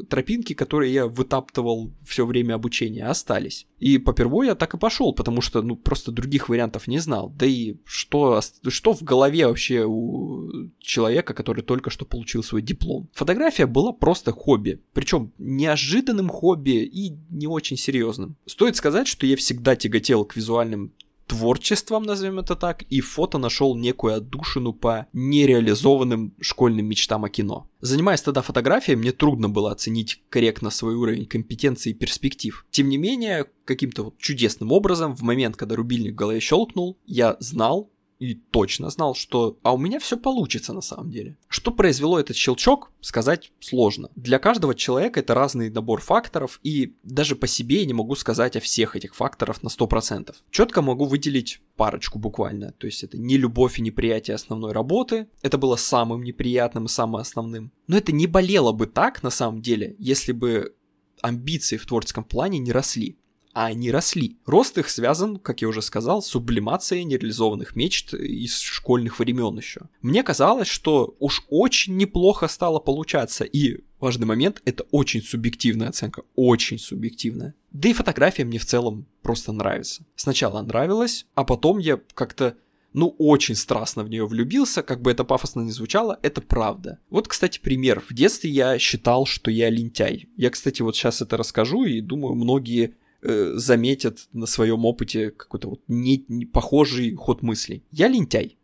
тропинки, 0.10 0.54
которые 0.54 0.94
я 0.94 1.08
вытаптывал 1.08 1.92
все 2.06 2.26
время 2.26 2.54
обучения, 2.56 3.06
остались. 3.06 3.68
И 3.80 3.98
по 3.98 4.14
первой 4.14 4.48
я 4.48 4.56
так 4.56 4.74
и 4.74 4.78
пошел, 4.78 5.14
потому 5.14 5.42
что, 5.42 5.62
ну, 5.62 5.76
просто 5.76 6.12
других 6.12 6.48
вариантов 6.48 6.88
не 6.88 7.00
знал. 7.00 7.30
Да 7.38 7.46
и 7.46 7.76
что, 7.84 8.42
что 8.70 8.94
в 8.94 9.04
голове 9.04 9.46
вообще 9.48 9.84
у 9.86 10.70
человека, 10.80 11.34
который 11.34 11.64
только 11.64 11.90
что 11.90 12.06
получил 12.06 12.44
свой 12.44 12.62
диплом? 12.62 13.10
Фотография 13.14 13.66
была 13.66 13.92
просто 13.92 14.32
хобби, 14.32 14.82
причем 14.94 15.34
неожиданным 15.38 16.30
хобби 16.30 16.86
и 16.86 17.14
не 17.30 17.48
очень 17.48 17.78
серьезным. 17.78 18.38
Стоит 18.46 18.78
сказать, 18.78 19.08
что 19.08 19.26
я 19.28 19.36
всегда 19.36 19.76
тяготел 19.76 20.24
к 20.24 20.36
визуальным 20.36 20.94
творчеством, 21.28 22.04
назовем 22.04 22.40
это 22.40 22.56
так, 22.56 22.84
и 22.84 23.02
фото 23.02 23.38
нашел 23.38 23.76
некую 23.76 24.16
отдушину 24.16 24.74
по 24.74 25.08
нереализованным 25.14 26.34
школьным 26.40 26.86
мечтам 26.86 27.26
о 27.26 27.30
кино. 27.30 27.70
Занимаясь 27.82 28.22
тогда 28.22 28.42
фотографией, 28.42 28.96
мне 28.96 29.12
трудно 29.12 29.50
было 29.50 29.72
оценить 29.72 30.22
корректно 30.30 30.70
свой 30.70 30.96
уровень 30.96 31.26
компетенции 31.26 31.92
и 31.92 31.94
перспектив. 31.94 32.66
Тем 32.72 32.90
не 32.90 32.98
менее, 32.98 33.48
каким-то 33.66 34.04
вот 34.04 34.18
чудесным 34.18 34.72
образом, 34.72 35.16
в 35.16 35.22
момент, 35.22 35.56
когда 35.56 35.76
рубильник 35.76 36.14
в 36.14 36.18
голове 36.18 36.40
щелкнул, 36.40 36.98
я 37.06 37.38
знал, 37.40 37.92
и 38.24 38.36
точно 38.36 38.90
знал, 38.90 39.16
что 39.16 39.58
а 39.64 39.74
у 39.74 39.78
меня 39.78 40.00
все 40.00 40.18
получится 40.18 40.72
на 40.72 40.80
самом 40.80 41.12
деле. 41.12 41.38
Что 41.50 41.72
произвело 41.72 42.18
этот 42.18 42.38
щелчок, 42.38 42.92
сказать 43.02 43.52
сложно. 43.60 44.10
Для 44.16 44.40
каждого 44.40 44.74
человека 44.76 45.20
это 45.20 45.34
разный 45.34 45.70
набор 45.70 46.00
факторов, 46.00 46.62
и 46.64 46.96
даже 47.04 47.36
по 47.36 47.48
себе 47.48 47.80
я 47.80 47.86
не 47.86 47.94
могу 47.94 48.16
сказать 48.16 48.56
о 48.56 48.62
всех 48.62 48.96
этих 48.96 49.14
факторов 49.14 49.62
на 49.62 49.68
100%. 49.68 50.34
Четко 50.52 50.82
могу 50.82 51.04
выделить 51.04 51.60
парочку 51.76 52.18
буквально. 52.18 52.72
То 52.72 52.88
есть 52.88 53.04
это 53.04 53.18
не 53.18 53.36
любовь 53.36 53.78
и 53.80 53.82
неприятие 53.82 54.36
основной 54.36 54.72
работы, 54.72 55.28
это 55.42 55.58
было 55.58 55.76
самым 55.76 56.24
неприятным 56.24 56.86
и 56.86 56.90
самым 56.90 57.18
основным. 57.18 57.74
Но 57.88 57.98
это 57.98 58.14
не 58.14 58.28
болело 58.28 58.72
бы 58.72 58.88
так 58.88 59.22
на 59.22 59.32
самом 59.32 59.62
деле, 59.62 59.98
если 60.00 60.32
бы 60.32 60.74
амбиции 61.22 61.76
в 61.76 61.86
творческом 61.86 62.24
плане 62.24 62.60
не 62.60 62.72
росли 62.72 63.18
а 63.54 63.68
они 63.68 63.92
росли. 63.92 64.38
Рост 64.46 64.78
их 64.78 64.90
связан, 64.90 65.38
как 65.38 65.62
я 65.62 65.68
уже 65.68 65.82
сказал, 65.82 66.22
с 66.22 66.28
сублимацией 66.28 67.04
нереализованных 67.04 67.76
мечт 67.76 68.14
из 68.14 68.60
школьных 68.60 69.20
времен 69.20 69.58
еще. 69.58 69.82
Мне 70.02 70.24
казалось, 70.24 70.68
что 70.68 71.16
уж 71.20 71.46
очень 71.50 71.96
неплохо 71.98 72.48
стало 72.48 72.80
получаться, 72.80 73.44
и 73.44 73.84
важный 74.00 74.26
момент, 74.26 74.62
это 74.66 74.84
очень 74.92 75.22
субъективная 75.22 75.90
оценка, 75.90 76.24
очень 76.36 76.80
субъективная. 76.80 77.56
Да 77.72 77.90
и 77.90 77.94
фотография 77.94 78.44
мне 78.44 78.60
в 78.60 78.66
целом 78.66 79.08
просто 79.22 79.52
нравится. 79.52 80.06
Сначала 80.16 80.62
нравилась, 80.62 81.26
а 81.36 81.44
потом 81.44 81.78
я 81.78 82.00
как-то 82.14 82.58
ну, 82.94 83.16
очень 83.18 83.56
страстно 83.56 84.04
в 84.04 84.10
нее 84.10 84.26
влюбился, 84.28 84.84
как 84.84 85.02
бы 85.02 85.12
это 85.12 85.24
пафосно 85.24 85.62
не 85.62 85.72
звучало, 85.72 86.20
это 86.22 86.42
правда. 86.42 87.00
Вот, 87.10 87.28
кстати, 87.28 87.60
пример. 87.60 88.04
В 88.08 88.14
детстве 88.14 88.52
я 88.52 88.78
считал, 88.78 89.26
что 89.26 89.50
я 89.50 89.70
лентяй. 89.70 90.30
Я, 90.38 90.52
кстати, 90.52 90.82
вот 90.82 90.96
сейчас 90.96 91.22
это 91.22 91.38
расскажу, 91.38 91.86
и 91.86 92.02
думаю, 92.02 92.36
многие 92.36 92.96
э, 93.24 93.54
заметят 93.56 94.28
на 94.34 94.46
своем 94.46 94.86
опыте 94.86 95.32
какой-то 95.32 95.70
вот 95.70 95.82
не, 95.88 96.24
не 96.28 96.46
похожий 96.46 97.16
ход 97.16 97.42
мыслей. 97.42 97.84
Я 97.92 98.08
лентяй. 98.08 98.58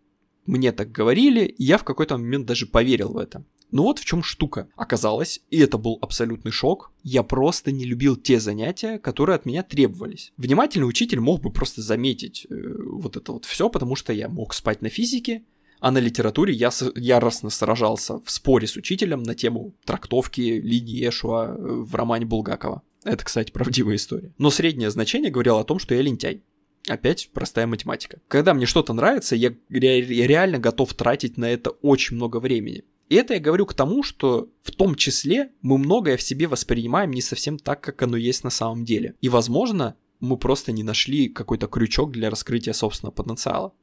Мне 0.46 0.72
так 0.72 0.92
говорили, 0.92 1.46
и 1.46 1.64
я 1.64 1.78
в 1.78 1.84
какой-то 1.84 2.18
момент 2.18 2.46
даже 2.46 2.66
поверил 2.66 3.14
в 3.14 3.18
это. 3.18 3.46
Ну 3.72 3.84
вот 3.84 4.00
в 4.00 4.06
чем 4.06 4.24
штука. 4.24 4.68
Оказалось, 4.76 5.42
и 5.52 5.60
это 5.60 5.78
был 5.78 6.00
абсолютный 6.02 6.52
шок, 6.52 6.92
я 7.04 7.22
просто 7.22 7.72
не 7.72 7.86
любил 7.86 8.16
те 8.16 8.40
занятия, 8.40 8.98
которые 8.98 9.36
от 9.36 9.46
меня 9.46 9.62
требовались. 9.64 10.34
Внимательный 10.38 10.90
учитель 10.90 11.20
мог 11.20 11.42
бы 11.42 11.52
просто 11.52 11.82
заметить 11.82 12.48
э, 12.50 12.56
вот 12.56 13.16
это 13.16 13.32
вот 13.32 13.46
все, 13.46 13.70
потому 13.70 13.96
что 13.96 14.12
я 14.12 14.28
мог 14.28 14.54
спать 14.54 14.82
на 14.82 14.90
физике, 14.90 15.44
а 15.80 15.92
на 15.92 16.00
литературе 16.00 16.54
я 16.54 16.72
яростно 16.96 17.50
сражался 17.50 18.20
в 18.20 18.32
споре 18.32 18.68
с 18.68 18.76
учителем 18.76 19.24
на 19.24 19.36
тему 19.36 19.76
трактовки 19.86 20.42
линии 20.42 21.08
Эшуа 21.08 21.56
э, 21.56 21.56
в 21.58 21.94
романе 21.96 22.26
Булгакова. 22.26 22.82
Это, 23.04 23.24
кстати, 23.24 23.52
правдивая 23.52 23.96
история. 23.96 24.34
Но 24.38 24.50
среднее 24.50 24.90
значение 24.92 25.32
говорило 25.32 25.62
о 25.62 25.64
том, 25.64 25.80
что 25.80 25.96
я 25.96 26.02
лентяй. 26.02 26.44
Опять 26.88 27.30
простая 27.34 27.68
математика. 27.68 28.20
Когда 28.28 28.54
мне 28.54 28.66
что-то 28.66 28.94
нравится, 28.94 29.36
я, 29.36 29.54
я 29.70 30.28
реально 30.28 30.60
готов 30.60 30.94
тратить 30.94 31.38
на 31.38 31.46
это 31.50 31.70
очень 31.70 32.16
много 32.16 32.40
времени. 32.40 32.84
И 33.10 33.16
это 33.16 33.34
я 33.34 33.40
говорю 33.40 33.66
к 33.66 33.74
тому, 33.74 34.04
что 34.04 34.50
в 34.62 34.72
том 34.72 34.96
числе 34.96 35.52
мы 35.62 35.78
многое 35.78 36.16
в 36.16 36.22
себе 36.22 36.48
воспринимаем 36.48 37.12
не 37.12 37.22
совсем 37.22 37.58
так, 37.58 37.82
как 37.82 38.02
оно 38.02 38.18
есть 38.18 38.44
на 38.44 38.50
самом 38.50 38.86
деле. 38.86 39.16
И, 39.20 39.30
возможно, 39.30 39.96
мы 40.20 40.38
просто 40.38 40.72
не 40.72 40.84
нашли 40.84 41.28
какой-то 41.28 41.68
крючок 41.68 42.12
для 42.12 42.30
раскрытия 42.30 42.74
собственного 42.74 43.14
потенциала. 43.14 43.74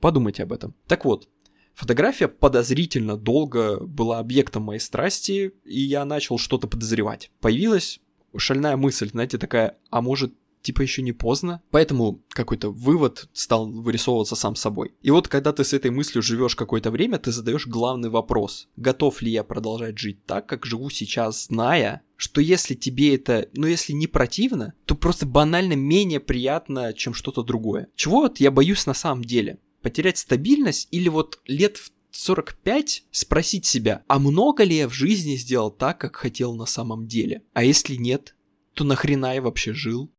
Подумайте 0.00 0.44
об 0.44 0.52
этом. 0.52 0.74
Так 0.86 1.04
вот, 1.04 1.28
фотография 1.74 2.28
подозрительно 2.28 3.16
долго 3.16 3.80
была 3.80 4.18
объектом 4.18 4.62
моей 4.62 4.80
страсти, 4.80 5.52
и 5.64 5.80
я 5.80 6.04
начал 6.04 6.38
что-то 6.38 6.68
подозревать. 6.68 7.30
Появилась 7.40 8.00
шальная 8.38 8.76
мысль, 8.76 9.10
знаете, 9.10 9.38
такая, 9.38 9.78
а 9.90 10.00
может 10.02 10.34
типа 10.66 10.82
еще 10.82 11.02
не 11.02 11.12
поздно. 11.12 11.62
Поэтому 11.70 12.24
какой-то 12.30 12.70
вывод 12.70 13.28
стал 13.32 13.70
вырисовываться 13.70 14.34
сам 14.34 14.56
собой. 14.56 14.94
И 15.00 15.12
вот 15.12 15.28
когда 15.28 15.52
ты 15.52 15.62
с 15.62 15.72
этой 15.72 15.92
мыслью 15.92 16.22
живешь 16.22 16.56
какое-то 16.56 16.90
время, 16.90 17.18
ты 17.18 17.30
задаешь 17.30 17.68
главный 17.68 18.08
вопрос. 18.10 18.68
Готов 18.76 19.22
ли 19.22 19.30
я 19.30 19.44
продолжать 19.44 19.96
жить 19.96 20.26
так, 20.26 20.46
как 20.46 20.66
живу 20.66 20.90
сейчас, 20.90 21.46
зная, 21.46 22.02
что 22.16 22.40
если 22.40 22.74
тебе 22.74 23.14
это, 23.14 23.48
ну 23.52 23.68
если 23.68 23.92
не 23.92 24.08
противно, 24.08 24.74
то 24.86 24.96
просто 24.96 25.24
банально 25.24 25.74
менее 25.74 26.18
приятно, 26.18 26.92
чем 26.92 27.14
что-то 27.14 27.44
другое. 27.44 27.88
Чего 27.94 28.22
вот 28.22 28.40
я 28.40 28.50
боюсь 28.50 28.86
на 28.86 28.94
самом 28.94 29.22
деле? 29.22 29.60
Потерять 29.82 30.18
стабильность 30.18 30.88
или 30.90 31.08
вот 31.08 31.38
лет 31.46 31.76
в 31.76 31.92
45 32.16 33.04
спросить 33.10 33.66
себя, 33.66 34.02
а 34.08 34.18
много 34.18 34.64
ли 34.64 34.76
я 34.76 34.88
в 34.88 34.92
жизни 34.92 35.36
сделал 35.36 35.70
так, 35.70 35.98
как 35.98 36.16
хотел 36.16 36.54
на 36.54 36.66
самом 36.66 37.06
деле? 37.06 37.42
А 37.52 37.62
если 37.62 37.96
нет, 37.96 38.34
то 38.74 38.84
нахрена 38.84 39.34
я 39.34 39.42
вообще 39.42 39.72
жил? 39.72 40.10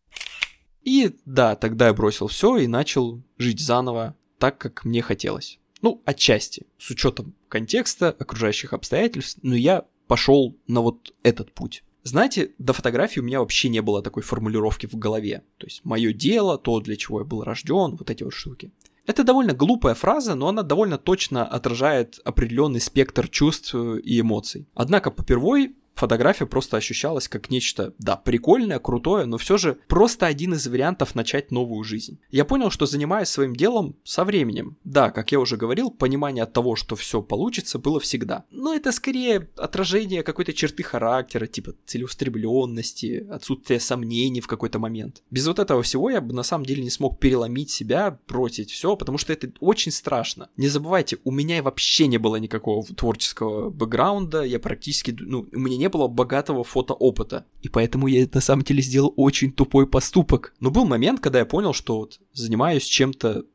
И 0.83 1.15
да, 1.25 1.55
тогда 1.55 1.87
я 1.87 1.93
бросил 1.93 2.27
все 2.27 2.57
и 2.57 2.67
начал 2.67 3.21
жить 3.37 3.59
заново 3.59 4.15
так, 4.37 4.57
как 4.57 4.85
мне 4.85 5.01
хотелось. 5.01 5.59
Ну, 5.81 6.01
отчасти, 6.05 6.65
с 6.77 6.89
учетом 6.89 7.35
контекста, 7.49 8.09
окружающих 8.09 8.73
обстоятельств, 8.73 9.39
но 9.41 9.55
я 9.55 9.85
пошел 10.07 10.57
на 10.67 10.81
вот 10.81 11.13
этот 11.23 11.51
путь. 11.51 11.83
Знаете, 12.03 12.51
до 12.57 12.71
фотографии 12.71 13.19
у 13.19 13.23
меня 13.23 13.41
вообще 13.41 13.67
не 13.67 13.81
было 13.81 14.01
такой 14.01 14.23
формулировки 14.23 14.85
в 14.85 14.95
голове. 14.95 15.43
То 15.57 15.67
есть 15.67 15.83
мое 15.83 16.13
дело, 16.13 16.57
то, 16.57 16.79
для 16.79 16.95
чего 16.95 17.19
я 17.19 17.25
был 17.25 17.43
рожден, 17.43 17.97
вот 17.97 18.09
эти 18.09 18.23
вот 18.23 18.33
штуки. 18.33 18.71
Это 19.07 19.23
довольно 19.23 19.53
глупая 19.53 19.95
фраза, 19.95 20.35
но 20.35 20.49
она 20.49 20.63
довольно 20.63 20.97
точно 20.97 21.45
отражает 21.45 22.19
определенный 22.25 22.81
спектр 22.81 23.29
чувств 23.29 23.73
и 23.73 24.19
эмоций. 24.19 24.67
Однако 24.75 25.11
попервой 25.11 25.76
фотография 25.97 26.45
просто 26.45 26.77
ощущалась 26.77 27.27
как 27.27 27.49
нечто, 27.49 27.93
да, 27.99 28.15
прикольное, 28.15 28.79
крутое, 28.79 29.25
но 29.25 29.37
все 29.37 29.57
же 29.57 29.77
просто 29.87 30.25
один 30.25 30.53
из 30.53 30.67
вариантов 30.67 31.15
начать 31.15 31.51
новую 31.51 31.83
жизнь. 31.83 32.19
Я 32.31 32.45
понял, 32.45 32.69
что 32.69 32.85
занимаюсь 32.85 33.29
своим 33.29 33.55
делом 33.55 33.95
со 34.03 34.23
временем. 34.23 34.77
Да, 34.83 35.09
как 35.11 35.31
я 35.31 35.39
уже 35.39 35.57
говорил, 35.57 35.91
понимание 35.91 36.45
того, 36.45 36.75
что 36.75 36.95
все 36.95 37.21
получится, 37.21 37.79
было 37.79 37.99
всегда. 37.99 38.45
Но 38.51 38.73
это 38.73 38.91
скорее 38.91 39.49
отражение 39.57 40.23
какой-то 40.23 40.53
черты 40.53 40.83
характера, 40.83 41.47
типа 41.47 41.73
целеустремленности, 41.85 43.27
отсутствия 43.29 43.79
сомнений 43.79 44.41
в 44.41 44.47
какой-то 44.47 44.79
момент. 44.79 45.23
Без 45.31 45.47
вот 45.47 45.59
этого 45.59 45.81
всего 45.81 46.09
я 46.09 46.21
бы 46.21 46.33
на 46.33 46.43
самом 46.43 46.65
деле 46.65 46.83
не 46.83 46.89
смог 46.89 47.19
переломить 47.19 47.71
себя, 47.71 48.19
бросить 48.27 48.71
все, 48.71 48.95
потому 48.95 49.17
что 49.17 49.33
это 49.33 49.51
очень 49.59 49.91
страшно. 49.91 50.49
Не 50.57 50.67
забывайте, 50.67 51.17
у 51.23 51.31
меня 51.31 51.61
вообще 51.63 52.07
не 52.07 52.17
было 52.17 52.35
никакого 52.35 52.85
творческого 52.85 53.69
бэкграунда, 53.69 54.43
я 54.43 54.59
практически, 54.59 55.15
ну, 55.17 55.47
у 55.51 55.59
меня 55.59 55.77
не 55.77 55.86
не 55.87 55.89
было 55.89 56.07
богатого 56.07 56.63
фотоопыта. 56.63 57.45
И 57.61 57.69
поэтому 57.69 58.07
я 58.07 58.27
на 58.33 58.41
самом 58.41 58.63
деле 58.63 58.81
сделал 58.81 59.13
очень 59.15 59.51
тупой 59.51 59.87
поступок. 59.87 60.53
Но 60.59 60.69
был 60.69 60.85
момент, 60.85 61.21
когда 61.21 61.39
я 61.39 61.45
понял, 61.45 61.73
что 61.73 61.99
вот 61.99 62.19
занимаюсь 62.33 62.83
чем-то 62.83 63.45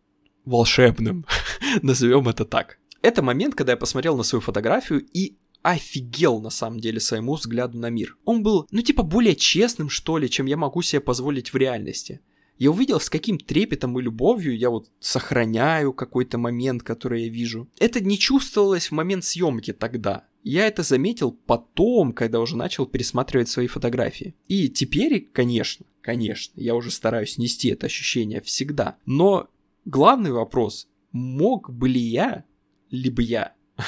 волшебным, 0.45 1.27
назовем 1.83 2.29
это 2.29 2.45
так. 2.45 2.79
Это 3.03 3.23
момент, 3.23 3.55
когда 3.55 3.73
я 3.73 3.77
посмотрел 3.77 4.17
на 4.17 4.23
свою 4.23 4.41
фотографию 4.41 5.05
и 5.13 5.37
офигел 5.63 6.41
на 6.41 6.51
самом 6.51 6.81
деле 6.81 7.01
своему 7.01 7.35
взгляду 7.35 7.79
на 7.79 7.91
мир. 7.91 8.17
Он 8.25 8.43
был, 8.43 8.67
ну 8.71 8.81
типа, 8.81 9.03
более 9.03 9.37
честным, 9.37 9.91
что 9.91 10.19
ли, 10.19 10.29
чем 10.29 10.47
я 10.47 10.57
могу 10.57 10.83
себе 10.83 11.01
позволить 11.01 11.53
в 11.53 11.57
реальности. 11.57 12.21
Я 12.63 12.71
увидел, 12.71 13.01
с 13.01 13.11
каким 13.11 13.39
трепетом 13.39 13.99
и 13.99 14.03
любовью 14.03 14.57
я 14.57 14.71
вот 14.71 14.89
сохраняю 15.01 15.93
какой-то 15.93 16.39
момент, 16.39 16.85
который 16.85 17.25
я 17.25 17.29
вижу. 17.29 17.69
Это 17.81 17.99
не 17.99 18.17
чувствовалось 18.17 18.87
в 18.87 18.93
момент 18.93 19.25
съемки 19.25 19.73
тогда. 19.73 20.27
Я 20.45 20.69
это 20.69 20.85
заметил 20.85 21.33
потом, 21.33 22.13
когда 22.13 22.39
уже 22.39 22.57
начал 22.57 22.87
пересматривать 22.87 23.49
свои 23.49 23.67
фотографии. 23.67 24.37
И 24.47 24.69
теперь, 24.69 25.29
конечно, 25.33 25.87
конечно, 26.03 26.53
я 26.61 26.77
уже 26.77 26.93
стараюсь 26.93 27.37
нести 27.37 27.69
это 27.69 27.87
ощущение 27.87 28.41
всегда. 28.41 28.97
Но 29.07 29.51
главный 29.85 30.31
вопрос, 30.31 30.87
мог 31.11 31.69
бы 31.69 31.89
ли 31.89 32.01
я, 32.01 32.45
либо 32.93 33.23
я, 33.23 33.55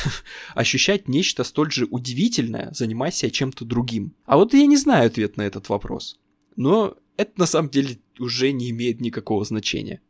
ощущать 0.56 1.06
нечто 1.06 1.44
столь 1.44 1.70
же 1.70 1.86
удивительное, 1.88 2.72
занимаясь 2.72 3.24
чем-то 3.30 3.64
другим? 3.64 4.16
А 4.24 4.36
вот 4.36 4.52
я 4.52 4.66
не 4.66 4.76
знаю 4.76 5.06
ответ 5.06 5.36
на 5.36 5.42
этот 5.42 5.68
вопрос. 5.68 6.18
Но 6.56 6.96
это 7.16 7.32
на 7.36 7.46
самом 7.46 7.70
деле 7.70 7.98
уже 8.18 8.52
не 8.52 8.70
имеет 8.70 9.00
никакого 9.00 9.44
значения. 9.44 10.00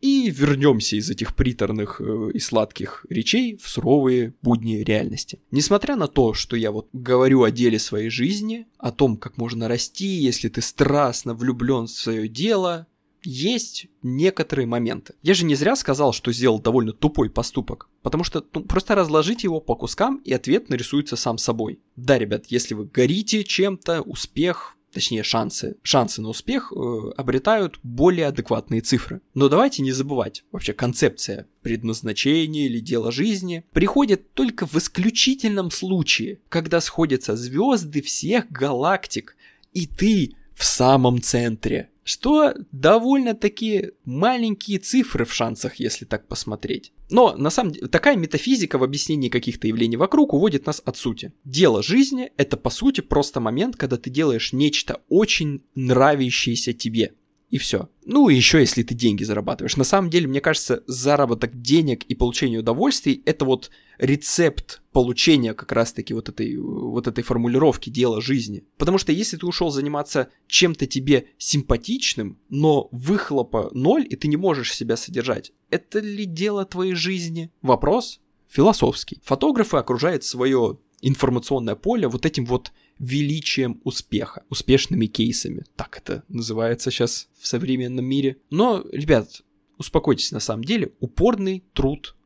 И 0.00 0.30
вернемся 0.30 0.94
из 0.94 1.10
этих 1.10 1.34
приторных 1.34 2.00
э, 2.00 2.30
и 2.32 2.38
сладких 2.38 3.04
речей 3.08 3.56
в 3.56 3.68
суровые 3.68 4.34
будни 4.42 4.76
реальности. 4.76 5.40
Несмотря 5.50 5.96
на 5.96 6.06
то, 6.06 6.34
что 6.34 6.54
я 6.56 6.70
вот 6.70 6.88
говорю 6.92 7.42
о 7.42 7.50
деле 7.50 7.80
своей 7.80 8.08
жизни, 8.08 8.66
о 8.78 8.92
том, 8.92 9.16
как 9.16 9.38
можно 9.38 9.66
расти, 9.66 10.06
если 10.06 10.48
ты 10.48 10.62
страстно 10.62 11.34
влюблен 11.34 11.86
в 11.86 11.90
свое 11.90 12.28
дело, 12.28 12.86
есть 13.24 13.88
некоторые 14.02 14.66
моменты. 14.66 15.14
Я 15.22 15.34
же 15.34 15.44
не 15.44 15.56
зря 15.56 15.76
сказал, 15.76 16.12
что 16.12 16.32
сделал 16.32 16.60
довольно 16.60 16.92
тупой 16.92 17.28
поступок, 17.28 17.88
потому 18.02 18.22
что 18.22 18.44
ну, 18.54 18.62
просто 18.62 18.94
разложите 18.94 19.48
его 19.48 19.60
по 19.60 19.74
кускам, 19.74 20.18
и 20.24 20.32
ответ 20.32 20.68
нарисуется 20.68 21.16
сам 21.16 21.38
собой. 21.38 21.80
Да, 21.96 22.18
ребят, 22.18 22.46
если 22.48 22.74
вы 22.74 22.84
горите 22.86 23.42
чем-то, 23.42 24.02
успех, 24.02 24.77
точнее 24.92 25.22
шансы, 25.22 25.76
шансы 25.82 26.22
на 26.22 26.28
успех 26.28 26.72
э, 26.72 27.10
обретают 27.16 27.78
более 27.82 28.26
адекватные 28.26 28.80
цифры. 28.80 29.20
Но 29.34 29.48
давайте 29.48 29.82
не 29.82 29.92
забывать, 29.92 30.44
вообще 30.52 30.72
концепция 30.72 31.46
предназначения 31.62 32.66
или 32.66 32.80
дела 32.80 33.10
жизни 33.10 33.64
приходит 33.72 34.32
только 34.34 34.66
в 34.66 34.74
исключительном 34.76 35.70
случае, 35.70 36.40
когда 36.48 36.80
сходятся 36.80 37.36
звезды 37.36 38.02
всех 38.02 38.50
галактик, 38.50 39.36
и 39.72 39.86
ты 39.86 40.34
в 40.54 40.64
самом 40.64 41.20
центре 41.22 41.90
что 42.08 42.54
довольно-таки 42.72 43.90
маленькие 44.06 44.78
цифры 44.78 45.26
в 45.26 45.34
шансах, 45.34 45.74
если 45.74 46.06
так 46.06 46.26
посмотреть. 46.26 46.90
Но 47.10 47.34
на 47.36 47.50
самом 47.50 47.72
деле 47.72 47.88
такая 47.88 48.16
метафизика 48.16 48.78
в 48.78 48.84
объяснении 48.84 49.28
каких-то 49.28 49.66
явлений 49.66 49.96
вокруг 49.96 50.34
уводит 50.34 50.66
нас 50.66 50.82
от 50.84 50.96
сути. 50.96 51.32
Дело 51.44 51.82
жизни— 51.82 52.32
это 52.36 52.56
по 52.56 52.70
сути 52.70 53.00
просто 53.00 53.40
момент, 53.40 53.76
когда 53.76 53.96
ты 53.96 54.10
делаешь 54.10 54.52
нечто 54.52 55.00
очень 55.08 55.62
нравящееся 55.74 56.72
тебе. 56.72 57.14
И 57.50 57.58
все. 57.58 57.88
Ну 58.04 58.28
и 58.28 58.34
еще, 58.34 58.60
если 58.60 58.82
ты 58.82 58.94
деньги 58.94 59.24
зарабатываешь. 59.24 59.76
На 59.76 59.84
самом 59.84 60.10
деле, 60.10 60.26
мне 60.26 60.40
кажется, 60.40 60.82
заработок 60.86 61.60
денег 61.60 62.04
и 62.04 62.14
получение 62.14 62.60
удовольствий— 62.60 63.22
это 63.26 63.44
вот 63.44 63.70
рецепт 63.98 64.82
получения 64.92 65.54
как 65.54 65.72
раз-таки 65.72 66.14
вот 66.14 66.28
этой, 66.28 66.56
вот 66.58 67.06
этой 67.06 67.24
формулировки 67.24 67.90
дела 67.90 68.20
жизни. 68.20 68.64
Потому 68.76 68.98
что 68.98 69.12
если 69.12 69.36
ты 69.36 69.46
ушел 69.46 69.70
заниматься 69.70 70.28
чем-то 70.46 70.86
тебе 70.86 71.28
симпатичным, 71.38 72.38
но 72.48 72.88
выхлопа 72.92 73.70
ноль, 73.72 74.06
и 74.08 74.16
ты 74.16 74.28
не 74.28 74.36
можешь 74.36 74.74
себя 74.74 74.96
содержать, 74.96 75.52
это 75.70 76.00
ли 76.00 76.24
дело 76.24 76.64
твоей 76.64 76.94
жизни? 76.94 77.50
Вопрос 77.62 78.20
философский. 78.48 79.20
Фотографы 79.24 79.76
окружают 79.76 80.24
свое 80.24 80.78
информационное 81.00 81.74
поле 81.74 82.08
вот 82.08 82.26
этим 82.26 82.44
вот 82.44 82.72
величием 82.98 83.80
успеха, 83.84 84.44
успешными 84.48 85.06
кейсами. 85.06 85.64
Так 85.76 85.98
это 85.98 86.24
называется 86.28 86.90
сейчас 86.90 87.28
в 87.38 87.46
современном 87.46 88.04
мире. 88.04 88.38
Но, 88.50 88.84
ребят, 88.92 89.42
успокойтесь 89.78 90.32
на 90.32 90.40
самом 90.40 90.64
деле, 90.64 90.92
упорный 91.00 91.64
труд 91.72 92.16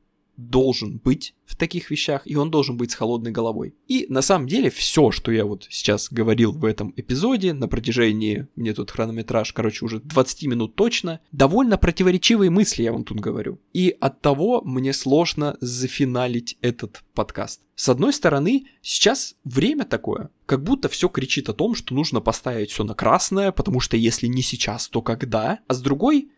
должен 0.48 0.98
быть 0.98 1.35
в 1.44 1.57
таких 1.57 1.90
вещах, 1.90 2.22
и 2.24 2.37
он 2.37 2.50
должен 2.50 2.76
быть 2.76 2.90
с 2.90 2.94
холодной 2.94 3.31
головой. 3.31 3.74
И 3.88 4.07
на 4.09 4.22
самом 4.22 4.46
деле 4.46 4.70
все, 4.70 5.11
что 5.11 5.31
я 5.31 5.44
вот 5.44 5.66
сейчас 5.70 6.09
говорил 6.11 6.52
в 6.52 6.64
этом 6.64 6.92
эпизоде 6.96 7.52
на 7.52 7.68
протяжении, 7.68 8.48
мне 8.57 8.72
тут 8.72 8.90
хронометраж, 8.90 9.52
короче, 9.52 9.85
уже 9.85 10.00
20 10.00 10.44
минут 10.44 10.74
точно, 10.74 11.20
довольно 11.31 11.76
противоречивые 11.76 12.50
мысли 12.50 12.83
я 12.83 12.92
вам 12.92 13.05
тут 13.05 13.20
говорю. 13.20 13.59
И 13.72 13.94
от 14.00 14.20
того 14.20 14.62
мне 14.64 14.92
сложно 14.92 15.57
зафиналить 15.61 16.57
этот 16.62 17.02
подкаст. 17.14 17.61
С 17.74 17.88
одной 17.88 18.12
стороны, 18.12 18.66
сейчас 18.81 19.35
время 19.44 19.85
такое, 19.85 20.31
как 20.46 20.62
будто 20.62 20.88
все 20.88 21.09
кричит 21.09 21.48
о 21.48 21.55
том, 21.55 21.74
что 21.74 21.94
нужно 21.94 22.20
поставить 22.20 22.70
все 22.70 22.85
на 22.85 22.94
красное, 22.94 23.52
потому 23.52 23.81
что 23.81 23.96
если 23.96 24.26
не 24.26 24.42
сейчас, 24.42 24.88
то 24.88 25.02
когда? 25.02 25.59
А 25.66 25.74
с 25.74 25.81
другой, 25.81 26.31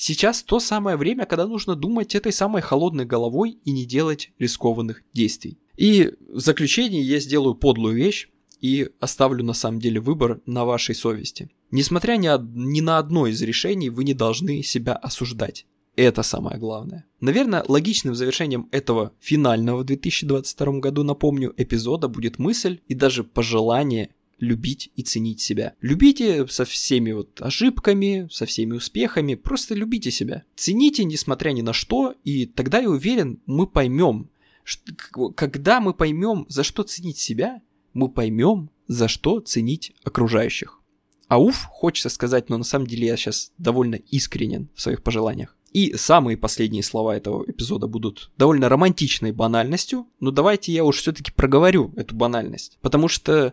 Сейчас 0.00 0.44
то 0.44 0.60
самое 0.60 0.96
время, 0.96 1.26
когда 1.26 1.44
нужно 1.48 1.74
думать 1.74 2.14
этой 2.14 2.32
самой 2.32 2.62
холодной 2.62 3.04
головой 3.04 3.58
и 3.64 3.72
не 3.72 3.84
делать 3.84 4.30
рискованных 4.38 5.02
действий. 5.12 5.58
И 5.76 6.12
в 6.28 6.38
заключение 6.38 7.02
я 7.02 7.18
сделаю 7.18 7.56
подлую 7.56 7.96
вещь 7.96 8.28
и 8.60 8.90
оставлю 9.00 9.42
на 9.42 9.54
самом 9.54 9.80
деле 9.80 9.98
выбор 10.00 10.40
на 10.46 10.64
вашей 10.64 10.94
совести. 10.94 11.50
Несмотря 11.72 12.12
ни, 12.12 12.28
ни 12.56 12.80
на 12.80 12.98
одно 12.98 13.26
из 13.26 13.42
решений, 13.42 13.90
вы 13.90 14.04
не 14.04 14.14
должны 14.14 14.62
себя 14.62 14.92
осуждать. 14.92 15.66
Это 15.96 16.22
самое 16.22 16.60
главное. 16.60 17.06
Наверное, 17.18 17.64
логичным 17.66 18.14
завершением 18.14 18.68
этого 18.70 19.10
финального 19.18 19.78
в 19.78 19.84
2022 19.84 20.78
году, 20.78 21.02
напомню, 21.02 21.52
эпизода 21.56 22.06
будет 22.06 22.38
мысль 22.38 22.78
и 22.86 22.94
даже 22.94 23.24
пожелание 23.24 24.10
любить 24.38 24.90
и 24.96 25.02
ценить 25.02 25.40
себя. 25.40 25.74
Любите 25.80 26.46
со 26.48 26.64
всеми 26.64 27.12
вот 27.12 27.40
ошибками, 27.40 28.28
со 28.30 28.46
всеми 28.46 28.74
успехами, 28.74 29.34
просто 29.34 29.74
любите 29.74 30.10
себя. 30.10 30.44
Цените, 30.56 31.04
несмотря 31.04 31.50
ни 31.50 31.62
на 31.62 31.72
что, 31.72 32.14
и 32.24 32.46
тогда 32.46 32.78
я 32.80 32.90
уверен, 32.90 33.40
мы 33.46 33.66
поймем, 33.66 34.30
что, 34.64 35.30
когда 35.30 35.80
мы 35.80 35.94
поймем, 35.94 36.46
за 36.48 36.62
что 36.62 36.82
ценить 36.82 37.18
себя, 37.18 37.62
мы 37.94 38.08
поймем, 38.08 38.70
за 38.86 39.08
что 39.08 39.40
ценить 39.40 39.92
окружающих. 40.04 40.80
А 41.28 41.38
уф, 41.38 41.64
хочется 41.70 42.08
сказать, 42.08 42.48
но 42.48 42.56
на 42.56 42.64
самом 42.64 42.86
деле 42.86 43.06
я 43.06 43.16
сейчас 43.16 43.52
довольно 43.58 43.96
искренен 43.96 44.70
в 44.74 44.80
своих 44.80 45.02
пожеланиях. 45.02 45.56
И 45.72 45.94
самые 45.96 46.38
последние 46.38 46.82
слова 46.82 47.14
этого 47.14 47.44
эпизода 47.46 47.86
будут 47.86 48.30
довольно 48.38 48.70
романтичной 48.70 49.32
банальностью, 49.32 50.06
но 50.18 50.30
давайте 50.30 50.72
я 50.72 50.84
уж 50.84 50.96
все-таки 50.96 51.30
проговорю 51.30 51.92
эту 51.96 52.14
банальность. 52.14 52.78
Потому 52.80 53.08
что 53.08 53.52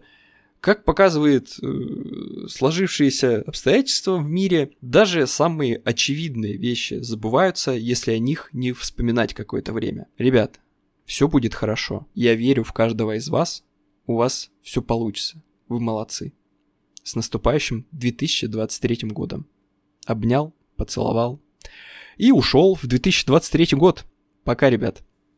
как 0.65 0.83
показывает 0.83 1.59
э, 1.61 2.47
сложившиеся 2.47 3.43
обстоятельства 3.43 4.17
в 4.17 4.27
мире, 4.27 4.71
даже 4.81 5.27
самые 5.27 5.75
очевидные 5.85 6.57
вещи 6.57 6.95
забываются, 7.01 7.73
если 7.73 8.13
о 8.13 8.17
них 8.17 8.49
не 8.51 8.71
вспоминать 8.71 9.35
какое-то 9.35 9.73
время. 9.73 10.07
Ребят, 10.17 10.59
все 11.05 11.27
будет 11.27 11.53
хорошо. 11.53 12.07
Я 12.15 12.33
верю 12.33 12.63
в 12.63 12.73
каждого 12.73 13.15
из 13.15 13.29
вас. 13.29 13.63
У 14.07 14.15
вас 14.15 14.49
все 14.63 14.81
получится. 14.81 15.43
Вы 15.67 15.79
молодцы. 15.79 16.33
С 17.03 17.13
наступающим 17.13 17.85
2023 17.91 19.09
годом. 19.09 19.45
Обнял, 20.07 20.51
поцеловал 20.77 21.39
и 22.17 22.31
ушел 22.31 22.73
в 22.73 22.87
2023 22.87 23.77
год. 23.77 24.03
Пока, 24.43 24.71
ребят. 24.71 25.03